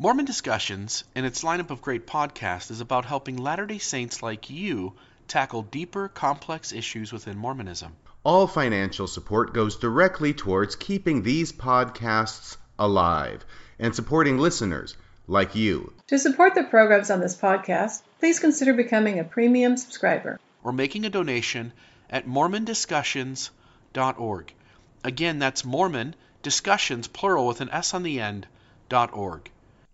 [0.00, 4.48] Mormon Discussions and its lineup of great podcasts is about helping Latter day Saints like
[4.48, 4.92] you
[5.26, 7.96] tackle deeper, complex issues within Mormonism.
[8.22, 13.44] All financial support goes directly towards keeping these podcasts alive
[13.80, 15.92] and supporting listeners like you.
[16.06, 21.06] To support the programs on this podcast, please consider becoming a premium subscriber or making
[21.06, 21.72] a donation
[22.08, 24.54] at mormondiscussions.org.
[25.02, 28.46] Again, that's Mormon Discussions, plural with an S on the end,
[28.88, 29.50] dot org.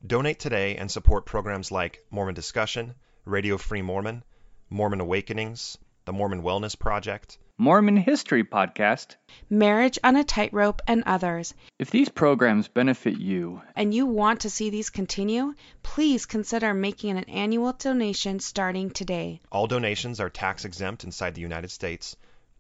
[0.06, 4.22] Donate today and support programs like Mormon Discussion, Radio Free Mormon,
[4.68, 9.16] Mormon Awakenings, the Mormon Wellness Project, Mormon History Podcast,
[9.48, 11.54] Marriage on a Tightrope, and others.
[11.78, 17.16] If these programs benefit you and you want to see these continue, please consider making
[17.16, 19.40] an annual donation starting today.
[19.50, 22.14] All donations are tax exempt inside the United States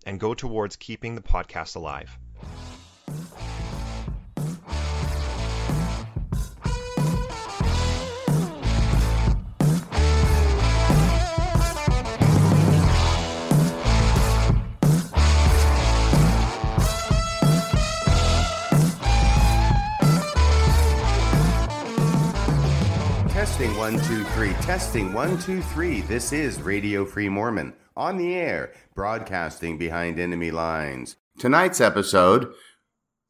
[0.06, 2.16] and go towards keeping the podcast alive.
[23.54, 24.52] Testing one, two, three.
[24.62, 26.00] Testing one, two, three.
[26.00, 31.14] This is Radio Free Mormon on the air, broadcasting behind enemy lines.
[31.38, 32.52] Tonight's episode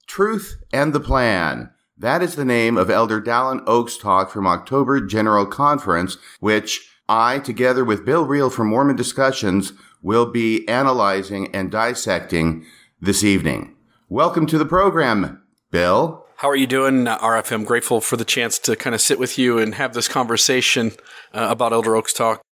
[0.06, 1.68] Truth and the Plan.
[1.98, 7.38] That is the name of Elder Dallin Oaks' talk from October General Conference, which I,
[7.38, 12.64] together with Bill Reel from Mormon Discussions, will be analyzing and dissecting
[12.98, 13.76] this evening.
[14.08, 16.23] Welcome to the program, Bill.
[16.38, 17.64] How are you doing, uh, RFM?
[17.64, 20.92] Grateful for the chance to kind of sit with you and have this conversation
[21.32, 22.42] uh, about Elder Oaks Talk.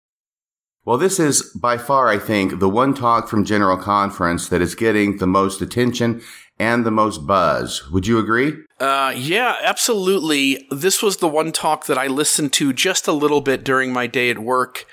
[0.84, 4.74] Well, this is by far, I think, the one talk from General Conference that is
[4.74, 6.22] getting the most attention
[6.58, 7.91] and the most buzz.
[7.91, 8.55] Would you agree?
[8.78, 10.67] Uh, yeah, absolutely.
[10.70, 14.06] This was the one talk that I listened to just a little bit during my
[14.06, 14.86] day at work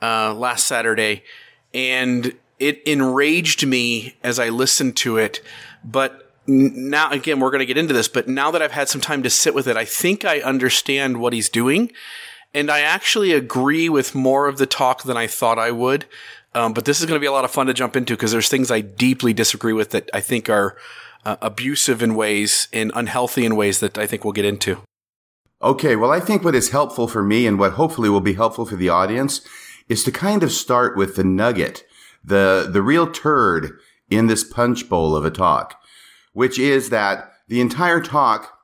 [0.00, 1.24] uh, last Saturday,
[1.74, 5.40] and it enraged me as I listened to it.
[5.84, 9.00] But now again we're going to get into this but now that i've had some
[9.00, 11.90] time to sit with it i think i understand what he's doing.
[12.54, 16.06] And i actually agree with more of the talk than i thought i would.
[16.54, 18.32] Um, but this is going to be a lot of fun to jump into because
[18.32, 20.76] there's things i deeply disagree with that i think are
[21.24, 24.78] uh, abusive in ways and unhealthy in ways that i think we'll get into.
[25.60, 28.64] Okay well i think what is helpful for me and what hopefully will be helpful
[28.64, 29.46] for the audience
[29.88, 31.84] is to kind of start with the nugget
[32.24, 33.78] the the real turd
[34.08, 35.80] in this punch bowl of a talk
[36.36, 38.58] which is that the entire talk,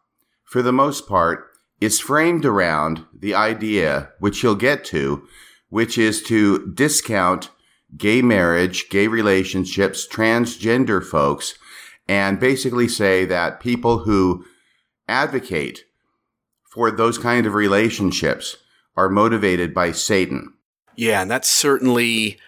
[0.44, 1.46] for the most part,
[1.80, 5.26] is framed around the idea, which he'll get to,
[5.70, 7.48] which is to discount
[7.96, 11.54] gay marriage, gay relationships, transgender folks,
[12.06, 14.44] and basically say that people who
[15.08, 15.86] advocate
[16.70, 18.58] for those kind of relationships
[18.98, 20.52] are motivated by Satan.
[20.94, 22.38] Yeah, and that's certainly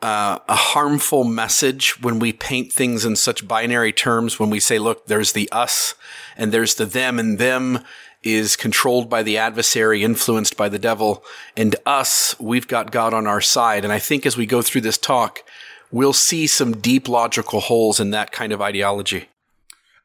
[0.00, 4.38] uh, a harmful message when we paint things in such binary terms.
[4.38, 5.94] When we say, look, there's the us
[6.36, 7.80] and there's the them, and them
[8.22, 11.24] is controlled by the adversary, influenced by the devil,
[11.56, 13.84] and us, we've got God on our side.
[13.84, 15.42] And I think as we go through this talk,
[15.90, 19.28] we'll see some deep logical holes in that kind of ideology.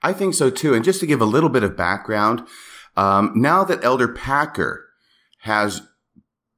[0.01, 0.73] I think so too.
[0.73, 2.45] And just to give a little bit of background,
[2.95, 4.85] um, now that Elder Packer
[5.39, 5.81] has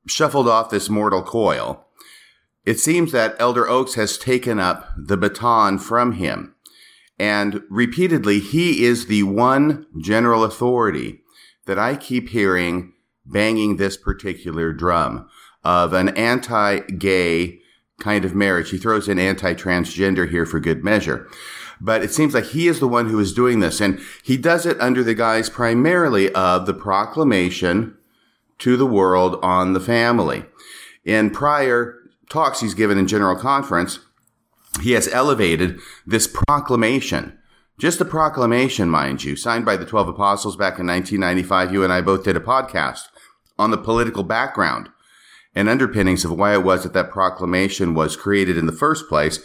[0.08, 1.85] shuffled off this mortal coil,
[2.66, 6.56] it seems that Elder Oaks has taken up the baton from him.
[7.18, 11.22] And repeatedly, he is the one general authority
[11.66, 12.94] that I keep hearing
[13.26, 15.30] banging this particular drum
[15.64, 17.60] of an anti gay
[18.00, 18.72] kind of marriage.
[18.72, 21.28] He throws in anti transgender here for good measure.
[21.80, 23.82] But it seems like he is the one who is doing this.
[23.82, 27.98] And he does it under the guise primarily of the proclamation
[28.60, 30.46] to the world on the family.
[31.04, 34.00] In prior talks he's given in General Conference,
[34.82, 37.38] he has elevated this proclamation,
[37.78, 41.74] just a proclamation, mind you, signed by the 12 apostles back in 1995.
[41.74, 43.04] You and I both did a podcast
[43.58, 44.90] on the political background
[45.56, 49.40] and underpinnings of why it was that that proclamation was created in the first place,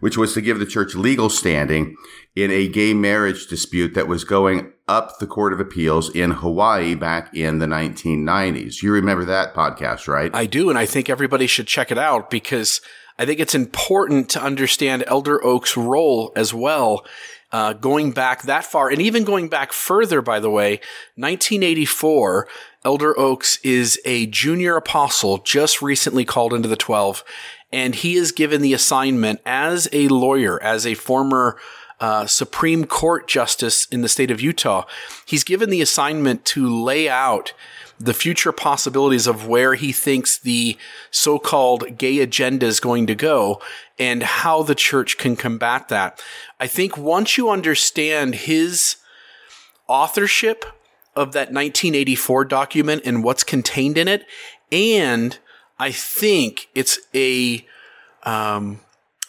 [0.00, 1.96] which was to give the church legal standing
[2.36, 6.94] in a gay marriage dispute that was going up the Court of Appeals in Hawaii
[6.94, 8.82] back in the 1990s.
[8.82, 10.30] You remember that podcast, right?
[10.34, 12.80] I do, and I think everybody should check it out because
[13.18, 17.04] I think it's important to understand Elder Oak's role as well.
[17.52, 20.72] Uh, going back that far, and even going back further, by the way,
[21.14, 22.48] 1984,
[22.86, 27.24] Elder Oaks is a junior apostle just recently called into the 12,
[27.72, 31.58] and he is given the assignment as a lawyer, as a former
[31.98, 34.84] uh, Supreme Court justice in the state of Utah.
[35.24, 37.54] He's given the assignment to lay out
[37.98, 40.78] the future possibilities of where he thinks the
[41.10, 43.60] so-called gay agenda is going to go
[43.98, 46.22] and how the church can combat that.
[46.60, 48.94] I think once you understand his
[49.88, 50.64] authorship
[51.16, 54.26] of that 1984 document and what's contained in it,
[54.70, 55.38] and
[55.78, 57.66] I think it's a
[58.22, 58.80] um,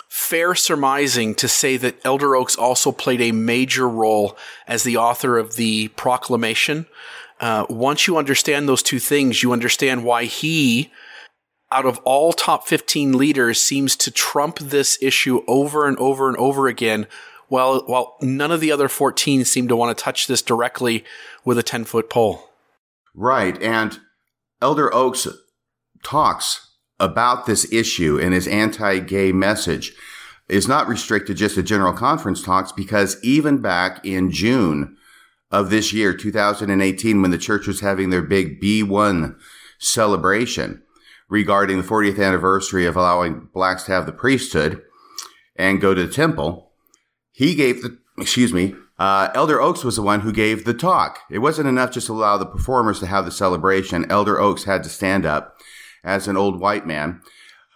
[0.07, 4.37] fair surmising to say that Elder Oaks also played a major role
[4.67, 6.87] as the author of the proclamation.
[7.39, 10.91] Uh, once you understand those two things, you understand why he,
[11.71, 16.37] out of all top 15 leaders, seems to trump this issue over and over and
[16.37, 17.05] over again,
[17.47, 21.03] while, while none of the other 14 seem to want to touch this directly
[21.45, 22.49] with a 10 foot pole.
[23.15, 23.61] Right.
[23.61, 23.99] And
[24.61, 25.27] Elder Oaks
[26.03, 29.93] talks about this issue and his anti-gay message
[30.49, 34.95] is not restricted just to general conference talks because even back in June
[35.51, 39.37] of this year, 2018, when the church was having their big Be One
[39.79, 40.81] celebration
[41.29, 44.81] regarding the 40th anniversary of allowing blacks to have the priesthood
[45.55, 46.66] and go to the temple,
[47.37, 51.19] he gave the, excuse me, uh, Elder Oaks was the one who gave the talk.
[51.29, 54.09] It wasn't enough just to allow the performers to have the celebration.
[54.09, 55.55] Elder Oaks had to stand up
[56.03, 57.21] as an old white man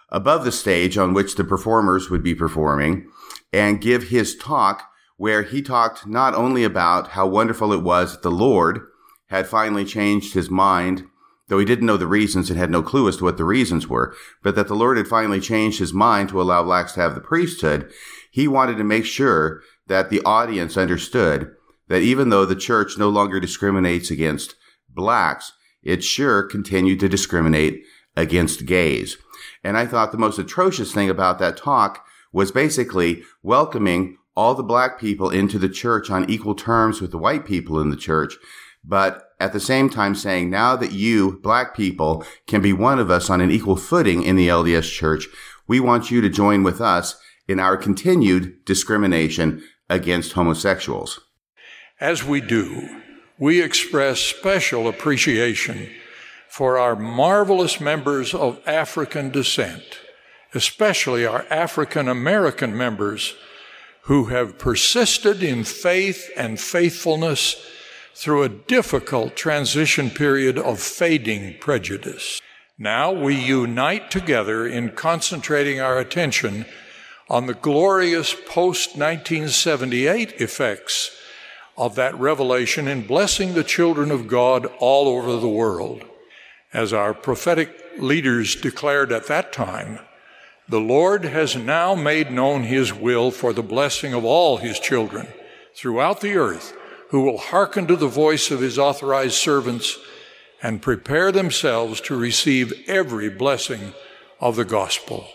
[0.08, 3.08] above the stage on which the performers would be performing
[3.52, 4.82] and give his talk
[5.16, 8.80] where he talked not only about how wonderful it was that the Lord
[9.28, 11.04] had finally changed his mind,
[11.46, 13.86] though he didn't know the reasons and had no clue as to what the reasons
[13.86, 14.12] were,
[14.42, 17.20] but that the Lord had finally changed his mind to allow blacks to have the
[17.20, 17.88] priesthood.
[18.32, 21.54] He wanted to make sure that the audience understood
[21.88, 24.54] that even though the church no longer discriminates against
[24.88, 25.52] blacks,
[25.82, 27.84] it sure continued to discriminate
[28.16, 29.18] against gays.
[29.62, 34.62] And I thought the most atrocious thing about that talk was basically welcoming all the
[34.62, 38.38] black people into the church on equal terms with the white people in the church.
[38.82, 43.10] But at the same time saying, now that you, black people, can be one of
[43.10, 45.28] us on an equal footing in the LDS church,
[45.68, 51.20] we want you to join with us in our continued discrimination against homosexuals.
[52.00, 52.88] As we do,
[53.38, 55.90] we express special appreciation
[56.48, 59.82] for our marvelous members of African descent,
[60.54, 63.34] especially our African American members
[64.02, 67.56] who have persisted in faith and faithfulness
[68.14, 72.40] through a difficult transition period of fading prejudice.
[72.78, 76.66] Now we unite together in concentrating our attention
[77.32, 81.16] on the glorious post 1978 effects
[81.78, 86.04] of that revelation in blessing the children of God all over the world.
[86.74, 89.98] As our prophetic leaders declared at that time,
[90.68, 95.26] the Lord has now made known his will for the blessing of all his children
[95.74, 96.76] throughout the earth
[97.08, 99.98] who will hearken to the voice of his authorized servants
[100.62, 103.94] and prepare themselves to receive every blessing
[104.38, 105.26] of the gospel.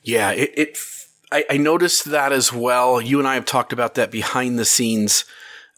[0.00, 0.76] Yeah, it, it
[1.34, 3.00] I, I, noticed that as well.
[3.00, 5.24] You and I have talked about that behind the scenes.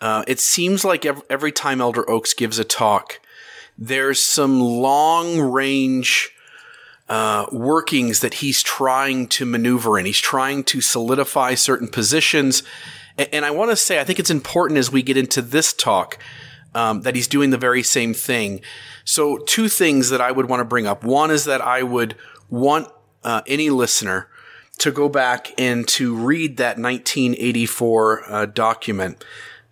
[0.02, 3.20] Uh, it seems like every, every time Elder Oaks gives a talk,
[3.78, 6.30] there's some long range
[7.08, 10.04] uh, workings that he's trying to maneuver in.
[10.04, 12.62] He's trying to solidify certain positions.
[13.16, 15.72] And, and I want to say, I think it's important as we get into this
[15.72, 16.18] talk
[16.74, 18.60] um, that he's doing the very same thing.
[19.06, 21.02] So, two things that I would want to bring up.
[21.02, 22.14] One is that I would
[22.50, 22.88] want
[23.24, 24.28] uh, any listener
[24.78, 29.24] to go back and to read that 1984 uh, document.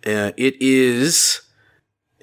[0.05, 1.41] Uh, it is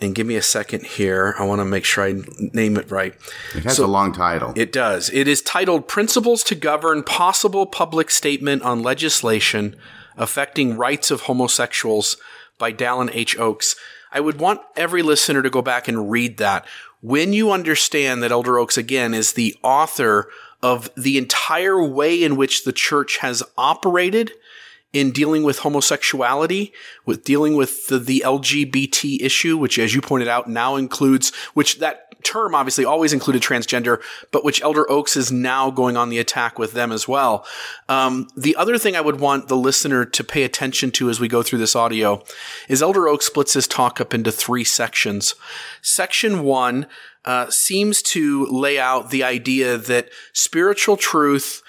[0.03, 1.35] and give me a second here.
[1.39, 2.15] I want to make sure I
[2.53, 3.15] name it right.
[3.55, 4.53] It has so, a long title.
[4.57, 5.11] It does.
[5.11, 9.77] It is titled Principles to Govern Possible Public Statement on Legislation
[10.17, 12.17] Affecting Rights of Homosexuals
[12.59, 13.39] by Dallin H.
[13.39, 13.77] Oaks.
[14.13, 16.67] I would want every listener to go back and read that.
[17.01, 20.29] When you understand that Elder Oaks, again, is the author
[20.63, 24.33] of the entire way in which the church has operated
[24.93, 26.73] in dealing with homosexuality,
[27.07, 31.79] with dealing with the, the LGBT issue, which, as you pointed out, now includes, which
[31.79, 34.01] that term obviously always included transgender,
[34.31, 37.45] but which Elder Oaks is now going on the attack with them as well.
[37.89, 41.29] Um, the other thing I would want the listener to pay attention to as we
[41.29, 42.23] go through this audio
[42.69, 45.35] is Elder Oaks splits his talk up into three sections.
[45.81, 46.87] Section one
[47.25, 51.63] uh, seems to lay out the idea that spiritual truth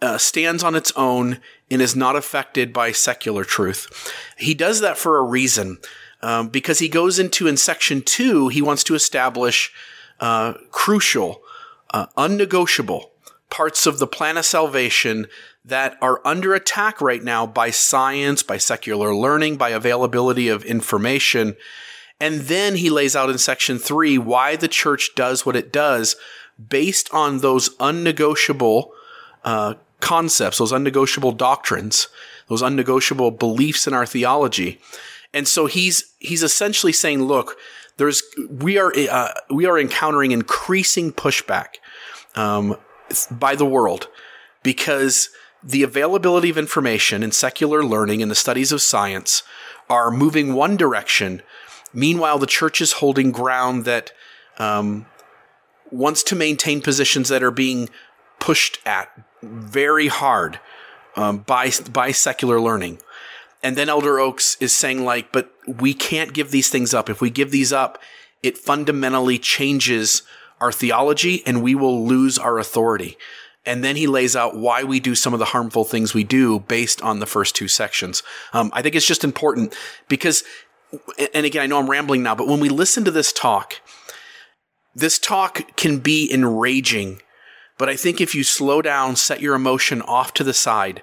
[0.00, 4.12] uh, stands on its own and is not affected by secular truth.
[4.36, 5.78] He does that for a reason,
[6.22, 9.72] um, because he goes into in section two, he wants to establish
[10.20, 11.42] uh, crucial,
[11.92, 13.10] uh, unnegotiable
[13.50, 15.26] parts of the plan of salvation
[15.64, 21.56] that are under attack right now by science, by secular learning, by availability of information.
[22.20, 26.16] And then he lays out in section three why the church does what it does
[26.68, 28.90] based on those unnegotiable
[29.44, 32.08] uh, concepts, those unnegotiable doctrines,
[32.48, 34.80] those unnegotiable beliefs in our theology.
[35.32, 37.56] And so he's he's essentially saying, look,
[37.96, 41.76] there's we are uh, we are encountering increasing pushback
[42.36, 42.76] um,
[43.30, 44.08] by the world
[44.62, 45.30] because
[45.62, 49.42] the availability of information and secular learning and the studies of science
[49.88, 51.42] are moving one direction.
[51.94, 54.12] Meanwhile, the church is holding ground that
[54.58, 55.06] um,
[55.90, 57.88] wants to maintain positions that are being
[58.40, 59.08] pushed at
[59.42, 60.60] very hard
[61.16, 62.98] um, by by secular learning.
[63.62, 67.08] And then Elder Oaks is saying like, but we can't give these things up.
[67.08, 67.98] If we give these up,
[68.42, 70.22] it fundamentally changes
[70.60, 73.16] our theology and we will lose our authority.
[73.64, 76.60] And then he lays out why we do some of the harmful things we do
[76.60, 78.22] based on the first two sections.
[78.52, 79.74] Um, I think it's just important
[80.08, 80.44] because,
[81.34, 83.80] and again, I know I'm rambling now, but when we listen to this talk,
[84.94, 87.20] this talk can be enraging.
[87.78, 91.02] But I think if you slow down, set your emotion off to the side,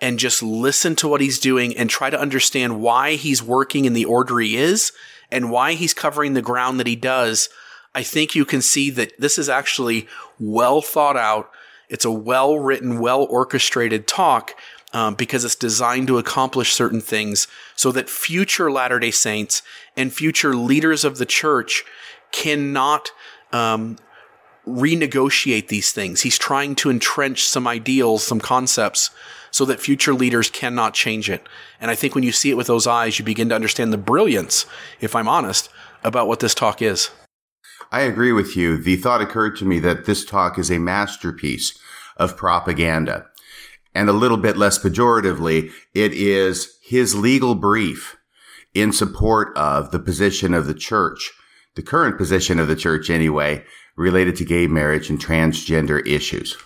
[0.00, 3.92] and just listen to what he's doing and try to understand why he's working in
[3.92, 4.92] the order he is
[5.30, 7.48] and why he's covering the ground that he does,
[7.94, 11.50] I think you can see that this is actually well thought out
[11.90, 14.54] it's a well written, well orchestrated talk
[14.92, 19.62] um, because it's designed to accomplish certain things so that future Latter day Saints
[19.96, 21.84] and future leaders of the church
[22.32, 23.10] cannot
[23.52, 23.96] um,
[24.66, 26.22] renegotiate these things.
[26.22, 29.10] He's trying to entrench some ideals, some concepts,
[29.50, 31.46] so that future leaders cannot change it.
[31.80, 33.98] And I think when you see it with those eyes, you begin to understand the
[33.98, 34.66] brilliance,
[35.00, 35.68] if I'm honest,
[36.04, 37.10] about what this talk is.
[37.90, 38.76] I agree with you.
[38.76, 41.76] The thought occurred to me that this talk is a masterpiece
[42.16, 43.26] of propaganda.
[43.94, 48.16] And a little bit less pejoratively, it is his legal brief
[48.74, 51.32] in support of the position of the church,
[51.74, 53.64] the current position of the church anyway,
[53.96, 56.56] related to gay marriage and transgender issues.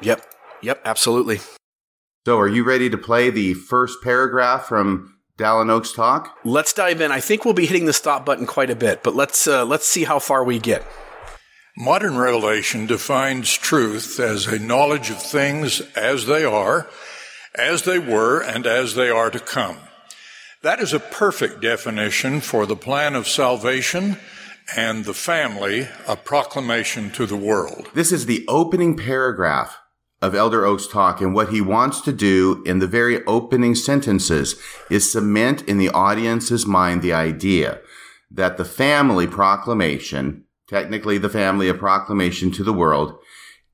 [0.00, 0.26] Yep.
[0.62, 0.82] Yep.
[0.84, 1.40] Absolutely.
[2.24, 6.38] So, are you ready to play the first paragraph from Dallin Oaks talk?
[6.44, 7.10] Let's dive in.
[7.10, 9.86] I think we'll be hitting the stop button quite a bit, but let's uh, let's
[9.86, 10.84] see how far we get.
[11.76, 16.86] Modern revelation defines truth as a knowledge of things as they are,
[17.54, 19.78] as they were, and as they are to come.
[20.60, 24.18] That is a perfect definition for the plan of salvation
[24.76, 27.88] and the family, a proclamation to the world.
[27.94, 29.78] This is the opening paragraph
[30.20, 34.60] of Elder Oaks talk, and what he wants to do in the very opening sentences
[34.90, 37.80] is cement in the audience's mind the idea
[38.30, 43.18] that the family proclamation technically the family of proclamation to the world,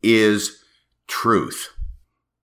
[0.02, 0.64] is
[1.06, 1.72] truth.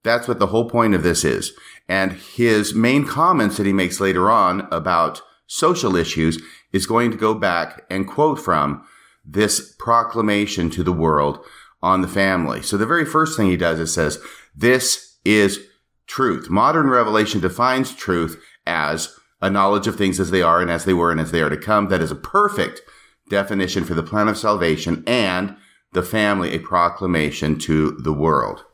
[0.03, 1.51] That's what the whole point of this is.
[1.89, 7.17] And his main comments that he makes later on about social issues is going to
[7.17, 8.85] go back and quote from
[9.25, 11.43] this proclamation to the world
[11.81, 12.61] on the family.
[12.61, 14.19] So the very first thing he does is says,
[14.55, 15.59] this is
[16.07, 16.49] truth.
[16.49, 20.93] Modern revelation defines truth as a knowledge of things as they are and as they
[20.93, 21.89] were and as they are to come.
[21.89, 22.81] That is a perfect
[23.29, 25.55] definition for the plan of salvation and
[25.93, 28.65] the family a proclamation to the world.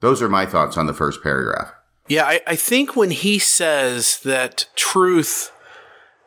[0.00, 1.72] Those are my thoughts on the first paragraph.
[2.08, 5.50] Yeah, I, I think when he says that truth,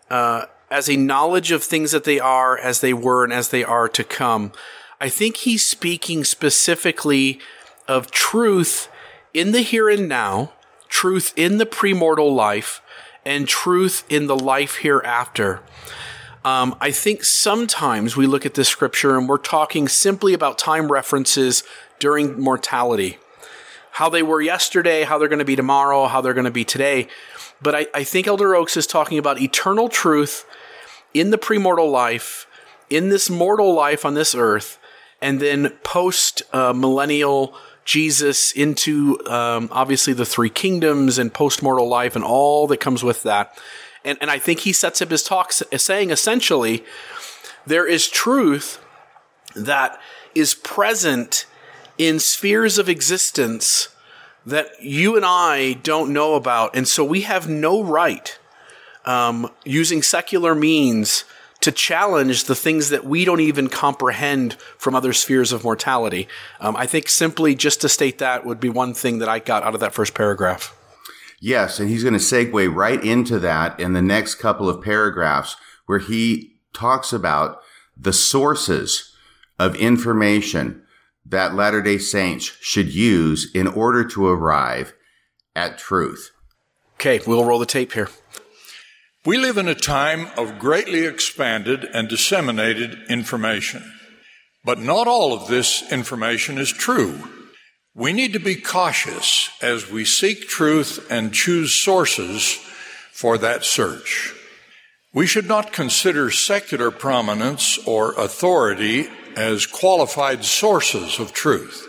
[0.10, 3.64] uh, as a knowledge of things that they are, as they were, and as they
[3.64, 4.52] are to come,
[5.00, 7.40] I think he's speaking specifically
[7.88, 8.90] of truth
[9.34, 10.54] in the here and now,
[10.90, 12.82] truth in the premortal life,
[13.24, 15.62] and truth in the life hereafter.
[16.48, 20.90] Um, I think sometimes we look at this scripture and we're talking simply about time
[20.90, 21.62] references
[22.00, 23.18] during mortality,
[23.92, 26.64] how they were yesterday, how they're going to be tomorrow, how they're going to be
[26.64, 27.10] today.
[27.62, 30.46] But I, I think Elder Oaks is talking about eternal truth
[31.14, 32.48] in the premortal life,
[32.90, 34.80] in this mortal life on this earth,
[35.22, 41.90] and then post uh, millennial Jesus into um, obviously the three kingdoms and post mortal
[41.90, 43.54] life and all that comes with that.
[44.08, 46.86] And, and I think he sets up his talk saying essentially,
[47.66, 48.84] there is truth
[49.54, 50.00] that
[50.34, 51.46] is present
[51.98, 53.90] in spheres of existence
[54.46, 56.74] that you and I don't know about.
[56.74, 58.40] And so we have no right,
[59.04, 61.26] um, using secular means,
[61.60, 66.30] to challenge the things that we don't even comprehend from other spheres of mortality.
[66.62, 69.64] Um, I think simply just to state that would be one thing that I got
[69.64, 70.74] out of that first paragraph.
[71.40, 75.56] Yes, and he's going to segue right into that in the next couple of paragraphs
[75.86, 77.60] where he talks about
[77.96, 79.16] the sources
[79.60, 80.84] of information
[81.26, 84.94] that Latter day Saints should use in order to arrive
[85.56, 86.32] at truth.
[86.96, 88.10] Okay, we'll roll the tape here.
[89.26, 93.92] We live in a time of greatly expanded and disseminated information.
[94.64, 97.37] But not all of this information is true.
[97.98, 102.60] We need to be cautious as we seek truth and choose sources
[103.12, 104.36] for that search.
[105.16, 111.88] We should not consider secular prominence or authority as qualified sources of truth.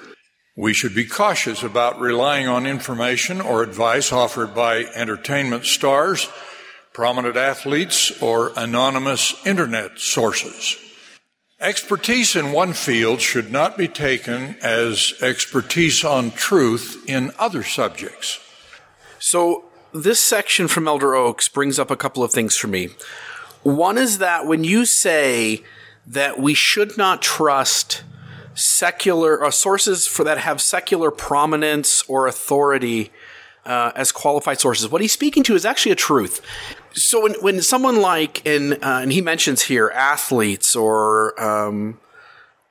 [0.57, 6.27] We should be cautious about relying on information or advice offered by entertainment stars,
[6.95, 10.79] prominent athletes, or anonymous internet sources.
[11.61, 18.39] Expertise in one field should not be taken as expertise on truth in other subjects.
[19.19, 22.91] So, this section from Elder Oaks brings up a couple of things for me.
[23.65, 25.65] One is that when you say
[26.07, 28.05] that we should not trust
[28.55, 33.11] secular uh, sources for that have secular prominence or authority
[33.67, 34.89] uh, as qualified sources.
[34.91, 36.41] What he's speaking to is actually a truth.
[36.93, 42.01] So when when someone like and uh, and he mentions here athletes or um,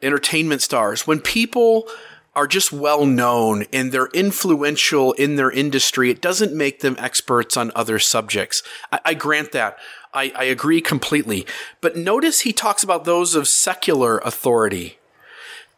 [0.01, 1.87] entertainment stars, when people
[2.35, 7.57] are just well known and they're influential in their industry, it doesn't make them experts
[7.57, 8.61] on other subjects.
[8.91, 9.77] I, I grant that.
[10.13, 11.45] I, I agree completely.
[11.81, 14.96] But notice he talks about those of secular authority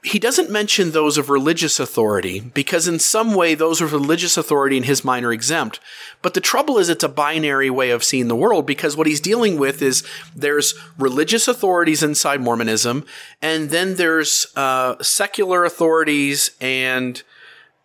[0.01, 4.77] he doesn't mention those of religious authority because in some way those of religious authority
[4.77, 5.81] in his mind are exempt.
[6.21, 9.19] But the trouble is it's a binary way of seeing the world because what he's
[9.19, 13.05] dealing with is there's religious authorities inside Mormonism
[13.41, 17.21] and then there's uh, secular authorities and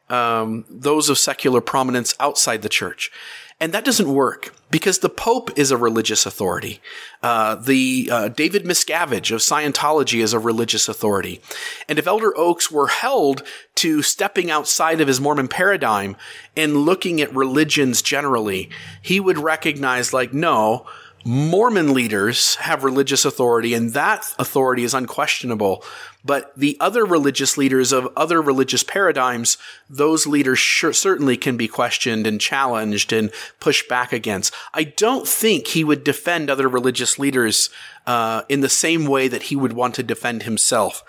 [0.08, 3.10] um, those of secular prominence outside the church.
[3.58, 6.80] And that doesn't work because the Pope is a religious authority.
[7.22, 11.40] Uh, the uh, David Miscavige of Scientology is a religious authority.
[11.88, 13.44] And if Elder Oaks were held
[13.76, 16.16] to stepping outside of his Mormon paradigm
[16.56, 18.68] and looking at religions generally,
[19.00, 20.88] he would recognize, like, no,
[21.24, 25.84] Mormon leaders have religious authority, and that authority is unquestionable.
[26.24, 29.58] But the other religious leaders of other religious paradigms,
[29.90, 34.54] those leaders sure, certainly can be questioned and challenged and pushed back against.
[34.72, 37.68] I don't think he would defend other religious leaders
[38.06, 41.02] uh, in the same way that he would want to defend himself.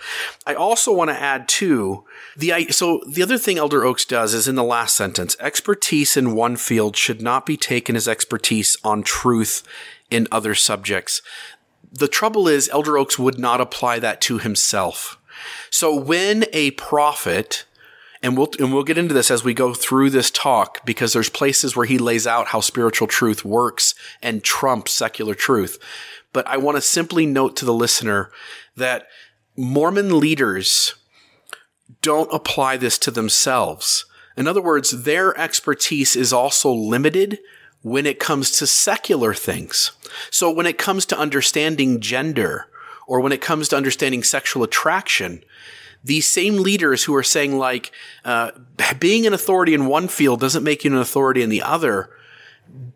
[0.46, 2.04] I also want to add too
[2.36, 6.34] the so the other thing Elder Oaks does is in the last sentence, expertise in
[6.34, 9.62] one field should not be taken as expertise on truth
[10.10, 11.22] in other subjects.
[11.98, 15.18] The trouble is, Elder Oaks would not apply that to himself.
[15.70, 17.64] So when a prophet,
[18.22, 21.30] and we'll, and we'll get into this as we go through this talk, because there's
[21.30, 25.78] places where he lays out how spiritual truth works and trumps secular truth.
[26.32, 28.30] But I want to simply note to the listener
[28.76, 29.06] that
[29.56, 30.94] Mormon leaders
[32.02, 34.04] don't apply this to themselves.
[34.36, 37.38] In other words, their expertise is also limited
[37.82, 39.92] when it comes to secular things.
[40.30, 42.66] So when it comes to understanding gender
[43.06, 45.44] or when it comes to understanding sexual attraction,
[46.02, 47.92] these same leaders who are saying like,
[48.24, 48.52] uh,
[48.98, 52.10] being an authority in one field doesn't make you an authority in the other,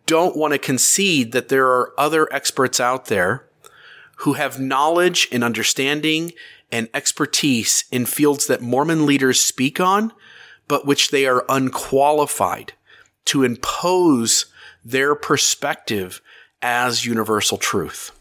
[0.05, 3.45] don't want to concede that there are other experts out there
[4.17, 6.31] who have knowledge and understanding
[6.71, 10.13] and expertise in fields that Mormon leaders speak on,
[10.67, 12.73] but which they are unqualified
[13.25, 14.45] to impose
[14.83, 16.21] their perspective
[16.61, 18.11] as universal truth.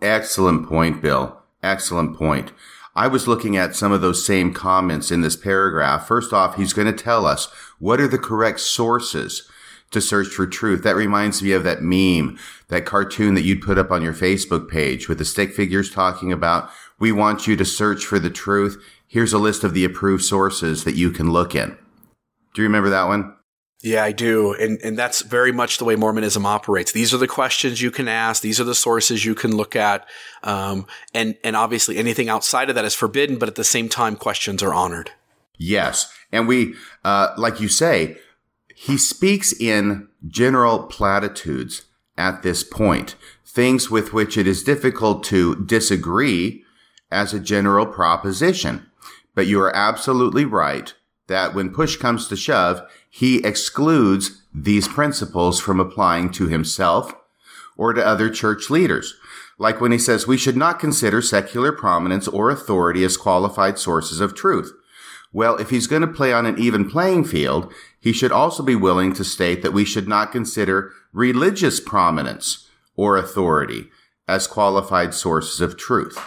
[0.00, 1.38] Excellent point, Bill.
[1.62, 2.52] Excellent point.
[2.94, 6.06] I was looking at some of those same comments in this paragraph.
[6.06, 9.48] First off, he's going to tell us what are the correct sources
[9.90, 10.82] to search for truth.
[10.82, 14.68] That reminds me of that meme, that cartoon that you'd put up on your Facebook
[14.68, 18.82] page with the stick figures talking about, we want you to search for the truth.
[19.06, 21.76] Here's a list of the approved sources that you can look in.
[22.54, 23.34] Do you remember that one?
[23.82, 24.52] Yeah, I do.
[24.52, 26.92] And, and that's very much the way Mormonism operates.
[26.92, 28.42] These are the questions you can ask.
[28.42, 30.06] These are the sources you can look at.
[30.42, 34.16] Um, and, and obviously anything outside of that is forbidden, but at the same time,
[34.16, 35.12] questions are honored.
[35.56, 36.12] Yes.
[36.30, 38.18] And we, uh, like you say,
[38.74, 41.86] he speaks in general platitudes
[42.18, 43.14] at this point,
[43.46, 46.64] things with which it is difficult to disagree
[47.10, 48.86] as a general proposition.
[49.34, 50.92] But you are absolutely right
[51.28, 57.12] that when push comes to shove, he excludes these principles from applying to himself
[57.76, 59.16] or to other church leaders.
[59.58, 64.20] Like when he says we should not consider secular prominence or authority as qualified sources
[64.20, 64.72] of truth.
[65.32, 68.74] Well, if he's going to play on an even playing field, he should also be
[68.74, 73.88] willing to state that we should not consider religious prominence or authority
[74.26, 76.18] as qualified sources of truth.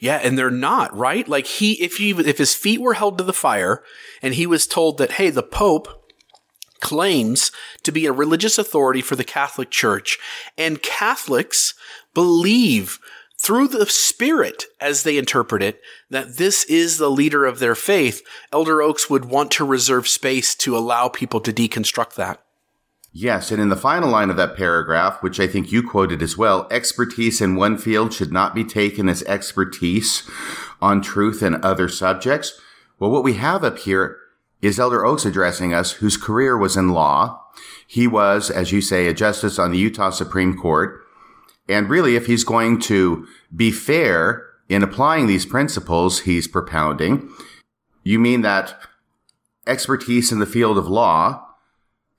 [0.00, 1.26] Yeah, and they're not, right?
[1.26, 3.82] Like he if he if his feet were held to the fire
[4.22, 5.88] and he was told that hey, the pope
[6.80, 7.50] claims
[7.82, 10.18] to be a religious authority for the Catholic Church,
[10.58, 11.74] and Catholics
[12.12, 12.98] believe
[13.38, 18.22] through the Spirit, as they interpret it, that this is the leader of their faith,
[18.52, 22.43] Elder Oaks would want to reserve space to allow people to deconstruct that.
[23.16, 26.36] Yes, and in the final line of that paragraph, which I think you quoted as
[26.36, 30.28] well, expertise in one field should not be taken as expertise
[30.82, 32.60] on truth and other subjects.
[32.98, 34.18] Well, what we have up here
[34.60, 37.40] is Elder Oaks addressing us, whose career was in law.
[37.86, 41.00] He was, as you say, a justice on the Utah Supreme Court.
[41.68, 47.30] And really, if he's going to be fair in applying these principles he's propounding,
[48.02, 48.76] you mean that
[49.68, 51.43] expertise in the field of law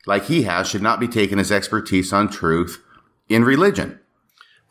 [0.05, 2.81] like he has should not be taken as expertise on truth
[3.29, 3.99] in religion.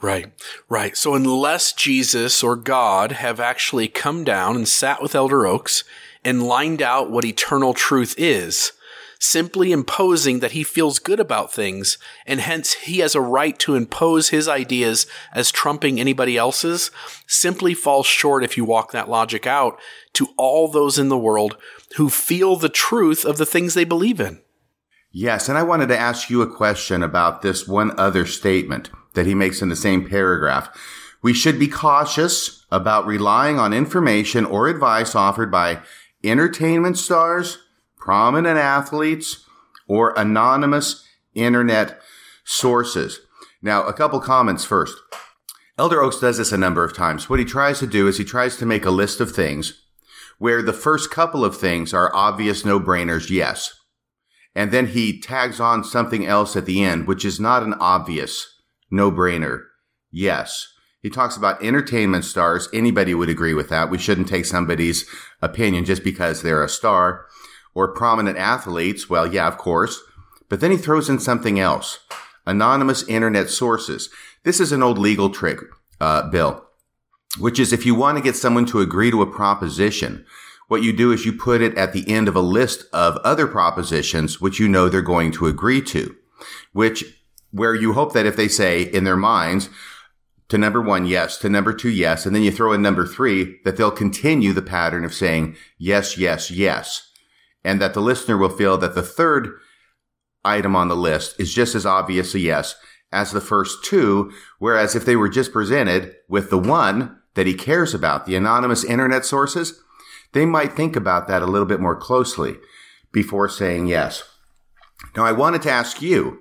[0.00, 0.32] Right,
[0.68, 0.96] right.
[0.96, 5.82] So unless Jesus or God have actually come down and sat with Elder Oaks
[6.24, 8.72] and lined out what eternal truth is,
[9.18, 13.74] simply imposing that he feels good about things and hence he has a right to
[13.74, 16.90] impose his ideas as trumping anybody else's
[17.26, 19.80] simply falls short if you walk that logic out
[20.12, 21.56] to all those in the world
[21.96, 24.40] who feel the truth of the things they believe in.
[25.16, 29.26] Yes, and I wanted to ask you a question about this one other statement that
[29.26, 30.68] he makes in the same paragraph.
[31.22, 35.82] We should be cautious about relying on information or advice offered by
[36.24, 37.58] entertainment stars,
[37.96, 39.44] prominent athletes,
[39.86, 42.00] or anonymous internet
[42.42, 43.20] sources.
[43.62, 44.98] Now, a couple comments first.
[45.78, 47.30] Elder Oaks does this a number of times.
[47.30, 49.80] What he tries to do is he tries to make a list of things
[50.38, 53.83] where the first couple of things are obvious no brainers, yes.
[54.54, 58.60] And then he tags on something else at the end, which is not an obvious
[58.90, 59.64] no brainer.
[60.10, 60.68] Yes.
[61.02, 62.68] He talks about entertainment stars.
[62.72, 63.90] Anybody would agree with that.
[63.90, 65.04] We shouldn't take somebody's
[65.42, 67.26] opinion just because they're a star
[67.74, 69.10] or prominent athletes.
[69.10, 70.00] Well, yeah, of course.
[70.48, 71.98] But then he throws in something else.
[72.46, 74.08] Anonymous internet sources.
[74.44, 75.58] This is an old legal trick,
[76.00, 76.64] uh, Bill,
[77.38, 80.24] which is if you want to get someone to agree to a proposition,
[80.68, 83.46] what you do is you put it at the end of a list of other
[83.46, 86.14] propositions which you know they're going to agree to,
[86.72, 87.04] which
[87.50, 89.68] where you hope that if they say in their minds
[90.48, 93.58] to number one, yes, to number two, yes, and then you throw in number three,
[93.64, 97.10] that they'll continue the pattern of saying yes, yes, yes.
[97.64, 99.58] And that the listener will feel that the third
[100.44, 102.76] item on the list is just as obvious a yes
[103.10, 104.30] as the first two.
[104.58, 108.84] Whereas if they were just presented with the one that he cares about, the anonymous
[108.84, 109.82] internet sources,
[110.34, 112.56] they might think about that a little bit more closely
[113.12, 114.22] before saying yes.
[115.16, 116.40] Now, I wanted to ask you,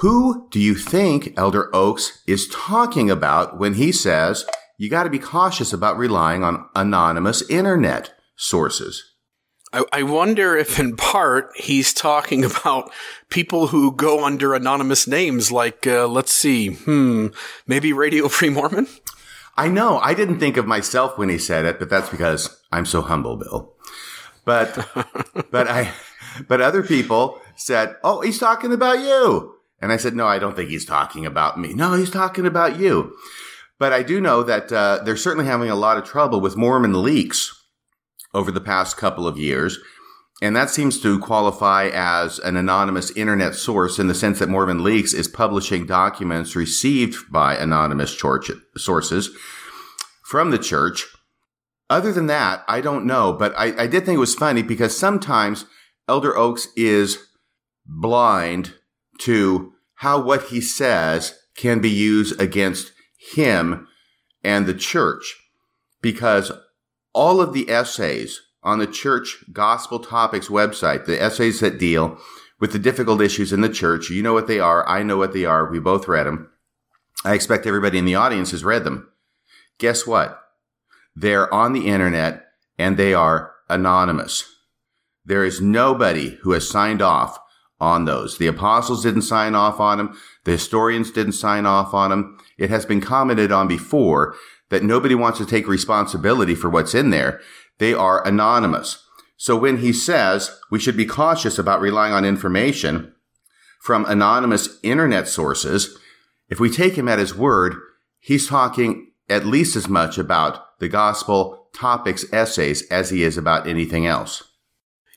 [0.00, 4.46] who do you think Elder Oaks is talking about when he says
[4.78, 9.04] you got to be cautious about relying on anonymous internet sources?
[9.72, 12.90] I, I wonder if, in part, he's talking about
[13.28, 17.28] people who go under anonymous names, like, uh, let's see, hmm,
[17.66, 18.86] maybe Radio Free Mormon?
[19.56, 19.98] I know.
[19.98, 23.36] I didn't think of myself when he said it, but that's because I'm so humble,
[23.36, 23.74] Bill.
[24.44, 24.74] But,
[25.50, 25.92] but I,
[26.46, 29.54] but other people said, Oh, he's talking about you.
[29.80, 31.74] And I said, No, I don't think he's talking about me.
[31.74, 33.16] No, he's talking about you.
[33.78, 37.02] But I do know that uh, they're certainly having a lot of trouble with Mormon
[37.02, 37.54] leaks
[38.34, 39.78] over the past couple of years.
[40.40, 44.84] And that seems to qualify as an anonymous internet source in the sense that Mormon
[44.84, 49.30] Leaks is publishing documents received by anonymous church sources
[50.22, 51.06] from the church.
[51.90, 54.96] Other than that, I don't know, but I, I did think it was funny because
[54.96, 55.64] sometimes
[56.06, 57.18] Elder Oaks is
[57.86, 58.74] blind
[59.20, 62.92] to how what he says can be used against
[63.32, 63.88] him
[64.44, 65.36] and the church
[66.00, 66.52] because
[67.12, 72.18] all of the essays on the church gospel topics website, the essays that deal
[72.60, 74.10] with the difficult issues in the church.
[74.10, 74.86] You know what they are.
[74.88, 75.70] I know what they are.
[75.70, 76.50] We both read them.
[77.24, 79.10] I expect everybody in the audience has read them.
[79.78, 80.40] Guess what?
[81.20, 82.46] They're on the internet
[82.78, 84.44] and they are anonymous.
[85.24, 87.40] There is nobody who has signed off
[87.80, 88.38] on those.
[88.38, 90.16] The apostles didn't sign off on them.
[90.44, 92.38] The historians didn't sign off on them.
[92.56, 94.36] It has been commented on before
[94.70, 97.40] that nobody wants to take responsibility for what's in there.
[97.78, 99.04] They are anonymous.
[99.36, 103.12] So when he says we should be cautious about relying on information
[103.80, 105.98] from anonymous internet sources,
[106.48, 107.74] if we take him at his word,
[108.20, 113.66] he's talking at least as much about the gospel topics essays as he is about
[113.66, 114.42] anything else.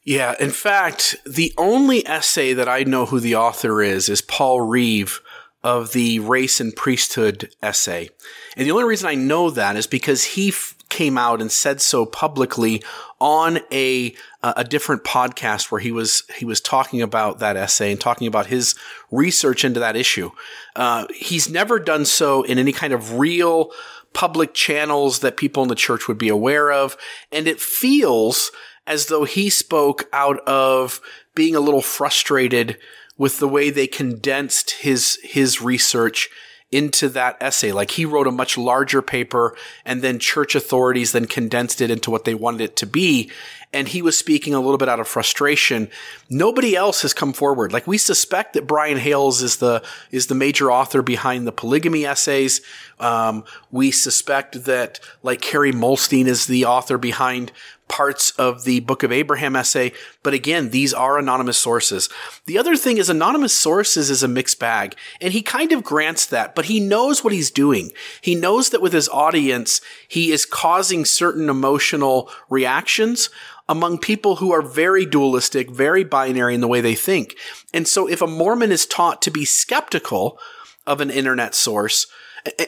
[0.04, 4.62] Yeah, in fact, the only essay that I know who the author is is Paul
[4.62, 5.22] Reeve
[5.64, 8.10] of the Race and Priesthood essay.
[8.58, 11.82] And the only reason I know that is because he f- came out and said
[11.82, 12.84] so publicly
[13.20, 18.02] on a a different podcast where he was he was talking about that essay and
[18.02, 18.74] talking about his
[19.12, 20.32] research into that issue.
[20.76, 23.72] Uh, he's never done so in any kind of real
[24.14, 26.98] public channels that people in the church would be aware of,
[27.32, 28.52] and it feels
[28.88, 31.02] as though he spoke out of
[31.36, 32.78] being a little frustrated
[33.18, 36.30] with the way they condensed his his research
[36.72, 37.72] into that essay.
[37.72, 39.56] Like he wrote a much larger paper
[39.86, 43.30] and then church authorities then condensed it into what they wanted it to be.
[43.74, 45.90] And he was speaking a little bit out of frustration.
[46.30, 47.72] Nobody else has come forward.
[47.72, 52.06] Like we suspect that Brian Hales is the, is the major author behind the polygamy
[52.06, 52.62] essays.
[53.00, 57.52] Um, we suspect that like Kerry Muhlestein is the author behind
[57.92, 59.92] parts of the Book of Abraham essay.
[60.24, 62.08] But again, these are anonymous sources.
[62.46, 66.26] The other thing is anonymous sources is a mixed bag, and he kind of grants
[66.28, 67.92] that, but he knows what he's doing.
[68.22, 73.30] He knows that with his audience, he is causing certain emotional reactions
[73.68, 77.36] among people who are very dualistic, very binary in the way they think.
[77.74, 80.40] And so if a Mormon is taught to be skeptical
[80.88, 82.08] of an internet source,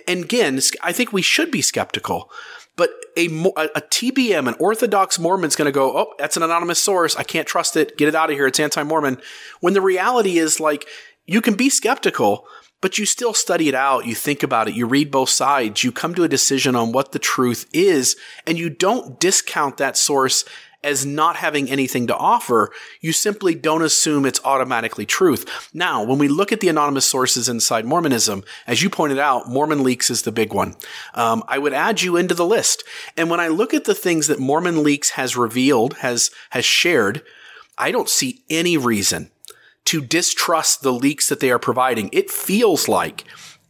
[0.08, 2.30] and again, I think we should be skeptical.
[2.76, 7.16] But a, a TBM, an Orthodox Mormon's going to go, oh, that's an anonymous source.
[7.16, 7.98] I can't trust it.
[7.98, 8.48] Get it out of here.
[8.48, 9.22] It's anti-Mormon.
[9.60, 10.88] When the reality is like,
[11.26, 12.48] you can be skeptical,
[12.82, 14.06] but you still study it out.
[14.06, 14.74] You think about it.
[14.74, 15.84] You read both sides.
[15.84, 19.96] You come to a decision on what the truth is, and you don't discount that
[19.96, 20.44] source
[20.84, 25.70] as not having anything to offer, you simply don't assume it's automatically truth.
[25.74, 29.84] Now, when we look at the anonymous sources inside Mormonism, as you pointed out, Mormon
[29.84, 30.76] Leaks is the big one.
[31.14, 32.84] Um, I would add you into the list.
[33.16, 37.24] And when I look at the things that Mormon Leaks has revealed, has, has shared,
[37.78, 39.32] I don't see any reason
[39.86, 42.10] to distrust the leaks that they are providing.
[42.12, 43.26] It feels like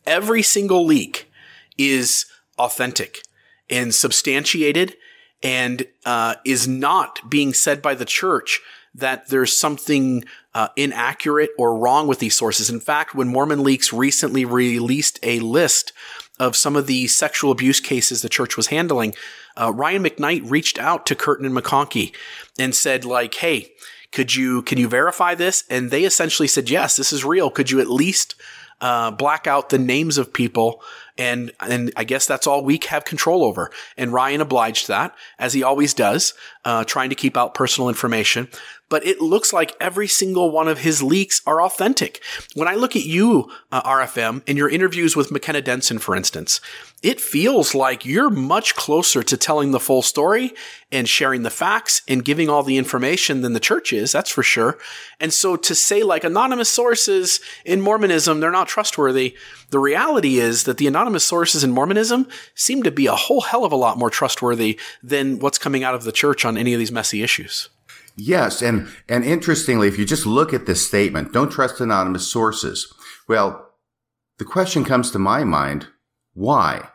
[0.05, 1.31] every single leak
[1.77, 2.25] is
[2.57, 3.21] authentic
[3.69, 4.95] and substantiated
[5.43, 8.61] and uh, is not being said by the church
[8.95, 12.69] that there's something uh, inaccurate or wrong with these sources.
[12.69, 15.91] In fact, when Mormon Leaks recently released a list
[16.39, 19.13] of some of the sexual abuse cases the church was handling,
[19.59, 22.13] uh, Ryan McKnight reached out to Kirton and McConkie
[22.57, 23.71] and said, like, "Hey,
[24.11, 27.49] could you can you verify this?" And they essentially said, "Yes, this is real.
[27.49, 28.35] Could you at least?"
[28.81, 30.81] Uh, black out the names of people
[31.17, 33.69] and, and I guess that's all we have control over.
[33.97, 36.33] And Ryan obliged that, as he always does,
[36.65, 38.47] uh, trying to keep out personal information.
[38.93, 42.21] But it looks like every single one of his leaks are authentic.
[42.53, 46.61] When I look at you, uh, RFM, in your interviews with McKenna Denson, for instance,
[47.01, 50.53] it feels like you're much closer to telling the full story
[50.91, 54.11] and sharing the facts and giving all the information than the church is.
[54.11, 54.77] That's for sure.
[55.19, 59.35] And so to say like anonymous sources in Mormonism, they're not trustworthy.
[59.71, 63.65] The reality is that the anonymous sources in Mormonism seem to be a whole hell
[63.65, 66.79] of a lot more trustworthy than what's coming out of the church on any of
[66.79, 67.69] these messy issues.
[68.15, 72.93] Yes, and and interestingly, if you just look at this statement, don't trust anonymous sources.
[73.27, 73.69] Well,
[74.37, 75.87] the question comes to my mind,
[76.33, 76.89] why?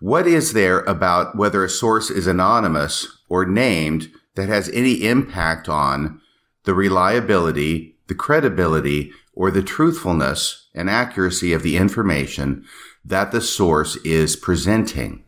[0.00, 5.68] What is there about whether a source is anonymous or named that has any impact
[5.68, 6.20] on
[6.64, 12.64] the reliability, the credibility, or the truthfulness and accuracy of the information
[13.04, 15.24] that the source is presenting?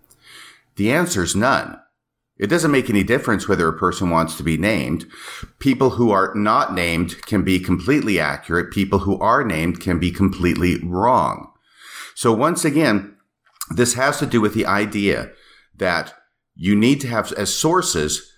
[0.77, 1.79] The answer is none.
[2.37, 5.07] It doesn't make any difference whether a person wants to be named.
[5.61, 8.73] People who are not named can be completely accurate.
[8.73, 11.53] People who are named can be completely wrong.
[12.15, 13.17] So once again,
[13.71, 15.31] this has to do with the idea
[15.77, 16.15] that
[16.55, 18.33] you need to have as sources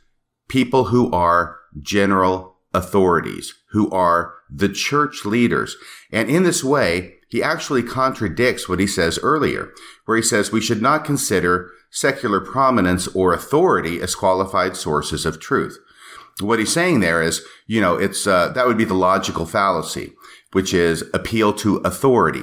[0.49, 5.77] people who are general authorities, who are the church leaders.
[6.13, 9.73] And in this way, he actually contradicts what he says earlier,
[10.05, 15.40] where he says we should not consider secular prominence or authority as qualified sources of
[15.40, 15.79] truth.
[16.40, 20.12] What he's saying there is, you know, it's, uh, that would be the logical fallacy,
[20.53, 22.42] which is appeal to authority.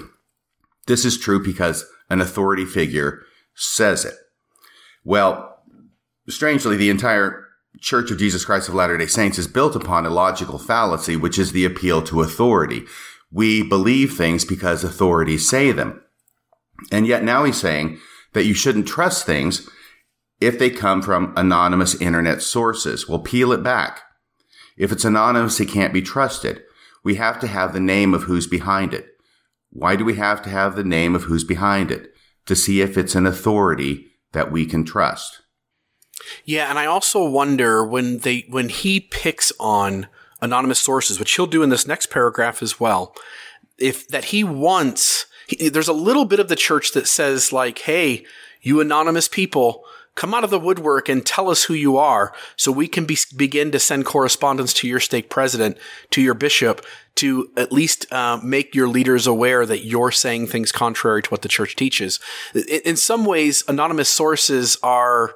[0.88, 3.22] This is true because an authority figure
[3.54, 4.16] says it.
[5.04, 5.60] Well,
[6.28, 7.44] strangely, the entire
[7.80, 11.40] Church of Jesus Christ of Latter day Saints is built upon a logical fallacy, which
[11.40, 12.84] is the appeal to authority.
[13.32, 16.02] We believe things because authorities say them.
[16.92, 18.00] And yet now he's saying
[18.34, 19.70] that you shouldn't trust things
[20.40, 23.08] if they come from anonymous internet sources.
[23.08, 24.02] We'll peel it back.
[24.78, 26.62] If it's anonymous, it can't be trusted.
[27.04, 29.08] We have to have the name of who's behind it.
[29.70, 32.10] Why do we have to have the name of who's behind it?
[32.48, 35.42] To see if it's an authority that we can trust.
[36.46, 40.08] Yeah, and I also wonder when they when he picks on
[40.42, 43.16] anonymous sources, which he'll do in this next paragraph as well,
[43.78, 47.80] if that he wants he, there's a little bit of the church that says like,
[47.80, 48.26] "Hey,
[48.62, 52.72] you anonymous people, come out of the woodwork and tell us who you are so
[52.72, 55.78] we can be, begin to send correspondence to your stake president,
[56.12, 60.72] to your bishop, to at least uh, make your leaders aware that you're saying things
[60.72, 62.20] contrary to what the church teaches.
[62.54, 65.36] In, in some ways, anonymous sources are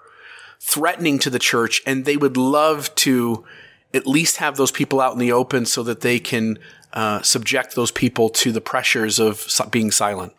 [0.59, 3.45] threatening to the church and they would love to
[3.93, 6.59] at least have those people out in the open so that they can
[6.97, 10.33] uh, subject those people to the pressures of being silent.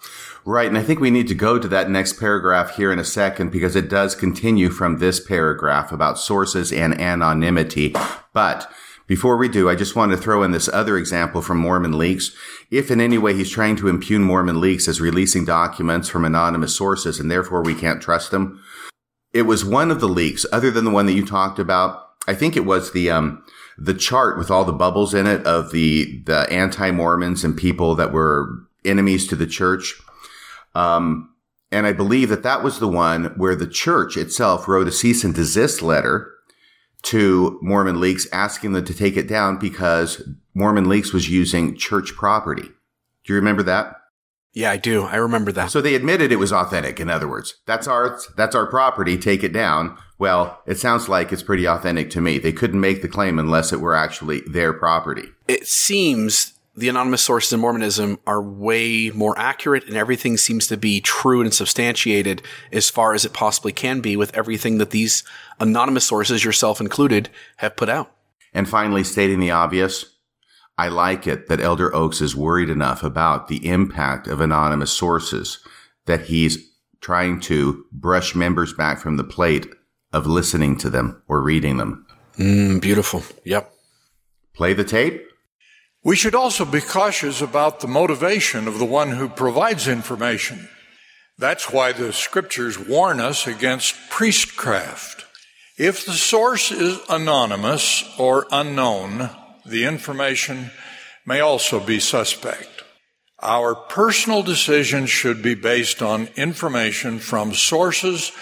[0.45, 0.67] Right.
[0.67, 3.53] And I think we need to go to that next paragraph here in a second
[3.53, 7.95] because it does continue from this paragraph about sources and anonymity.
[8.33, 8.69] But
[9.07, 12.35] before we do, I just want to throw in this other example from Mormon Leaks.
[12.73, 16.75] If in any way he's trying to impugn Mormon Leaks as releasing documents from anonymous
[16.75, 18.61] sources and therefore we can't trust them,
[19.33, 22.05] it was one of the leaks, other than the one that you talked about.
[22.27, 23.45] I think it was the um,
[23.79, 27.95] the chart with all the bubbles in it of the the anti Mormons and people
[27.95, 29.95] that were enemies to the church.
[30.75, 31.31] Um,
[31.71, 35.23] and I believe that that was the one where the church itself wrote a cease
[35.23, 36.33] and desist letter
[37.03, 40.23] to Mormon Leaks asking them to take it down because
[40.55, 42.63] Mormon Leaks was using church property.
[42.63, 43.98] Do you remember that?
[44.59, 45.05] Yeah, I do.
[45.05, 45.71] I remember that.
[45.71, 46.99] So they admitted it was authentic.
[46.99, 49.17] In other words, that's our that's our property.
[49.17, 49.97] Take it down.
[50.19, 52.41] Well, it sounds like it's pretty authentic to me.
[52.41, 55.29] They couldn't make the claim unless it were actually their property.
[55.47, 60.77] It seems the anonymous sources in Mormonism are way more accurate and everything seems to
[60.77, 62.43] be true and substantiated
[62.73, 65.23] as far as it possibly can be with everything that these
[65.61, 68.13] anonymous sources, yourself included, have put out.
[68.53, 70.17] And finally, stating the obvious,
[70.79, 75.59] I like it that Elder Oaks is worried enough about the impact of anonymous sources
[76.07, 79.67] that he's trying to brush members back from the plate
[80.13, 82.07] of listening to them or reading them.
[82.37, 83.25] Mm, beautiful.
[83.45, 83.73] Yep.
[84.55, 85.25] Play the tape.
[86.05, 90.69] We should also be cautious about the motivation of the one who provides information.
[91.37, 95.25] That's why the scriptures warn us against priestcraft.
[95.77, 99.31] If the source is anonymous or unknown,
[99.69, 100.71] the information
[101.27, 102.83] may also be suspect.
[103.41, 108.33] Our personal decisions should be based on information from sources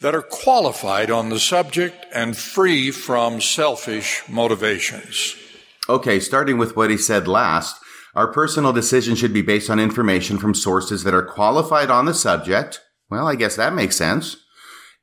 [0.00, 5.36] that are qualified on the subject and free from selfish motivations.
[5.88, 7.76] Okay, starting with what he said last,
[8.14, 12.14] our personal decision should be based on information from sources that are qualified on the
[12.14, 12.80] subject.
[13.10, 14.36] Well, I guess that makes sense.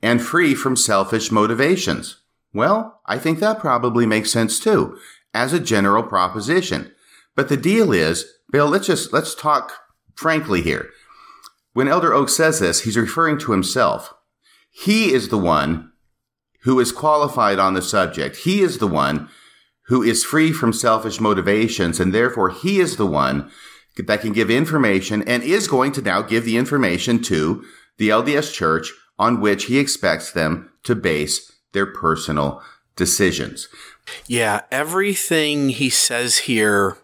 [0.02, 2.22] And free from selfish motivations.
[2.54, 4.98] Well, I think that probably makes sense too,
[5.38, 6.92] as a general proposition.
[7.36, 9.72] But the deal is, Bill, let's just, let's talk
[10.16, 10.90] frankly here.
[11.74, 14.14] When Elder Oak says this, he's referring to himself.
[14.72, 15.92] He is the one
[16.62, 18.38] who is qualified on the subject.
[18.38, 19.30] He is the one
[19.84, 23.52] who is free from selfish motivations, and therefore he is the one
[23.96, 27.64] that can give information and is going to now give the information to
[27.98, 32.62] the LDS church on which he expects them to base their personal
[32.96, 33.70] decisions.
[34.28, 36.98] Yeah, everything he says here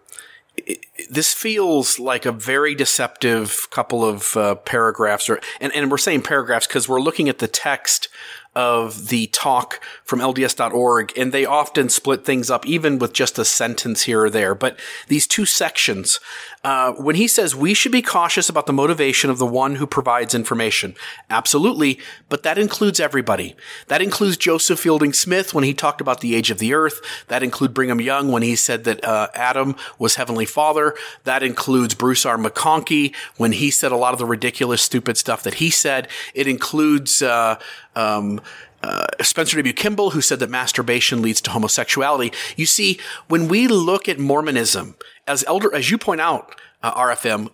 [1.10, 6.22] this feels like a very deceptive couple of uh, paragraphs or and, and we're saying
[6.22, 8.08] paragraphs because we're looking at the text
[8.56, 13.46] of the talk from LDS.org, and they often split things up, even with just a
[13.46, 14.54] sentence here or there.
[14.54, 16.20] But these two sections,
[16.64, 19.88] uh, when he says we should be cautious about the motivation of the one who
[19.88, 20.96] provides information,
[21.30, 23.56] absolutely, but that includes everybody.
[23.88, 27.02] That includes Joseph Fielding Smith when he talked about the age of the earth.
[27.28, 30.96] That includes Brigham Young when he said that uh, Adam was Heavenly Father.
[31.24, 32.38] That includes Bruce R.
[32.38, 36.08] McConkie when he said a lot of the ridiculous, stupid stuff that he said.
[36.34, 37.60] It includes uh,
[37.96, 38.42] um,
[38.82, 39.74] uh, Spencer W.
[39.74, 42.34] Kimball, who said that masturbation leads to homosexuality.
[42.58, 47.50] You see, when we look at Mormonism, as elder, as you point out, uh, RFM,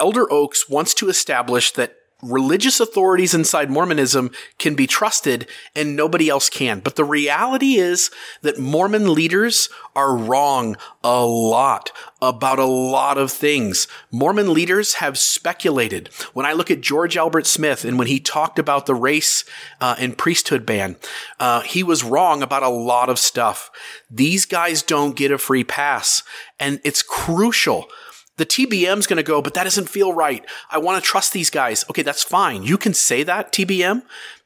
[0.00, 6.28] Elder Oaks wants to establish that religious authorities inside Mormonism can be trusted and nobody
[6.28, 6.80] else can.
[6.80, 8.10] But the reality is
[8.42, 13.86] that Mormon leaders are wrong a lot about a lot of things.
[14.10, 16.08] Mormon leaders have speculated.
[16.32, 19.44] When I look at George Albert Smith and when he talked about the race
[19.80, 20.96] uh, and priesthood ban,
[21.38, 23.70] uh, he was wrong about a lot of stuff.
[24.10, 26.22] These guys don't get a free pass.
[26.58, 27.88] And it's crucial
[28.36, 30.44] the TBM's going to go, but that doesn't feel right.
[30.70, 31.84] I want to trust these guys.
[31.90, 32.62] Okay, that's fine.
[32.62, 34.02] You can say that, TBM.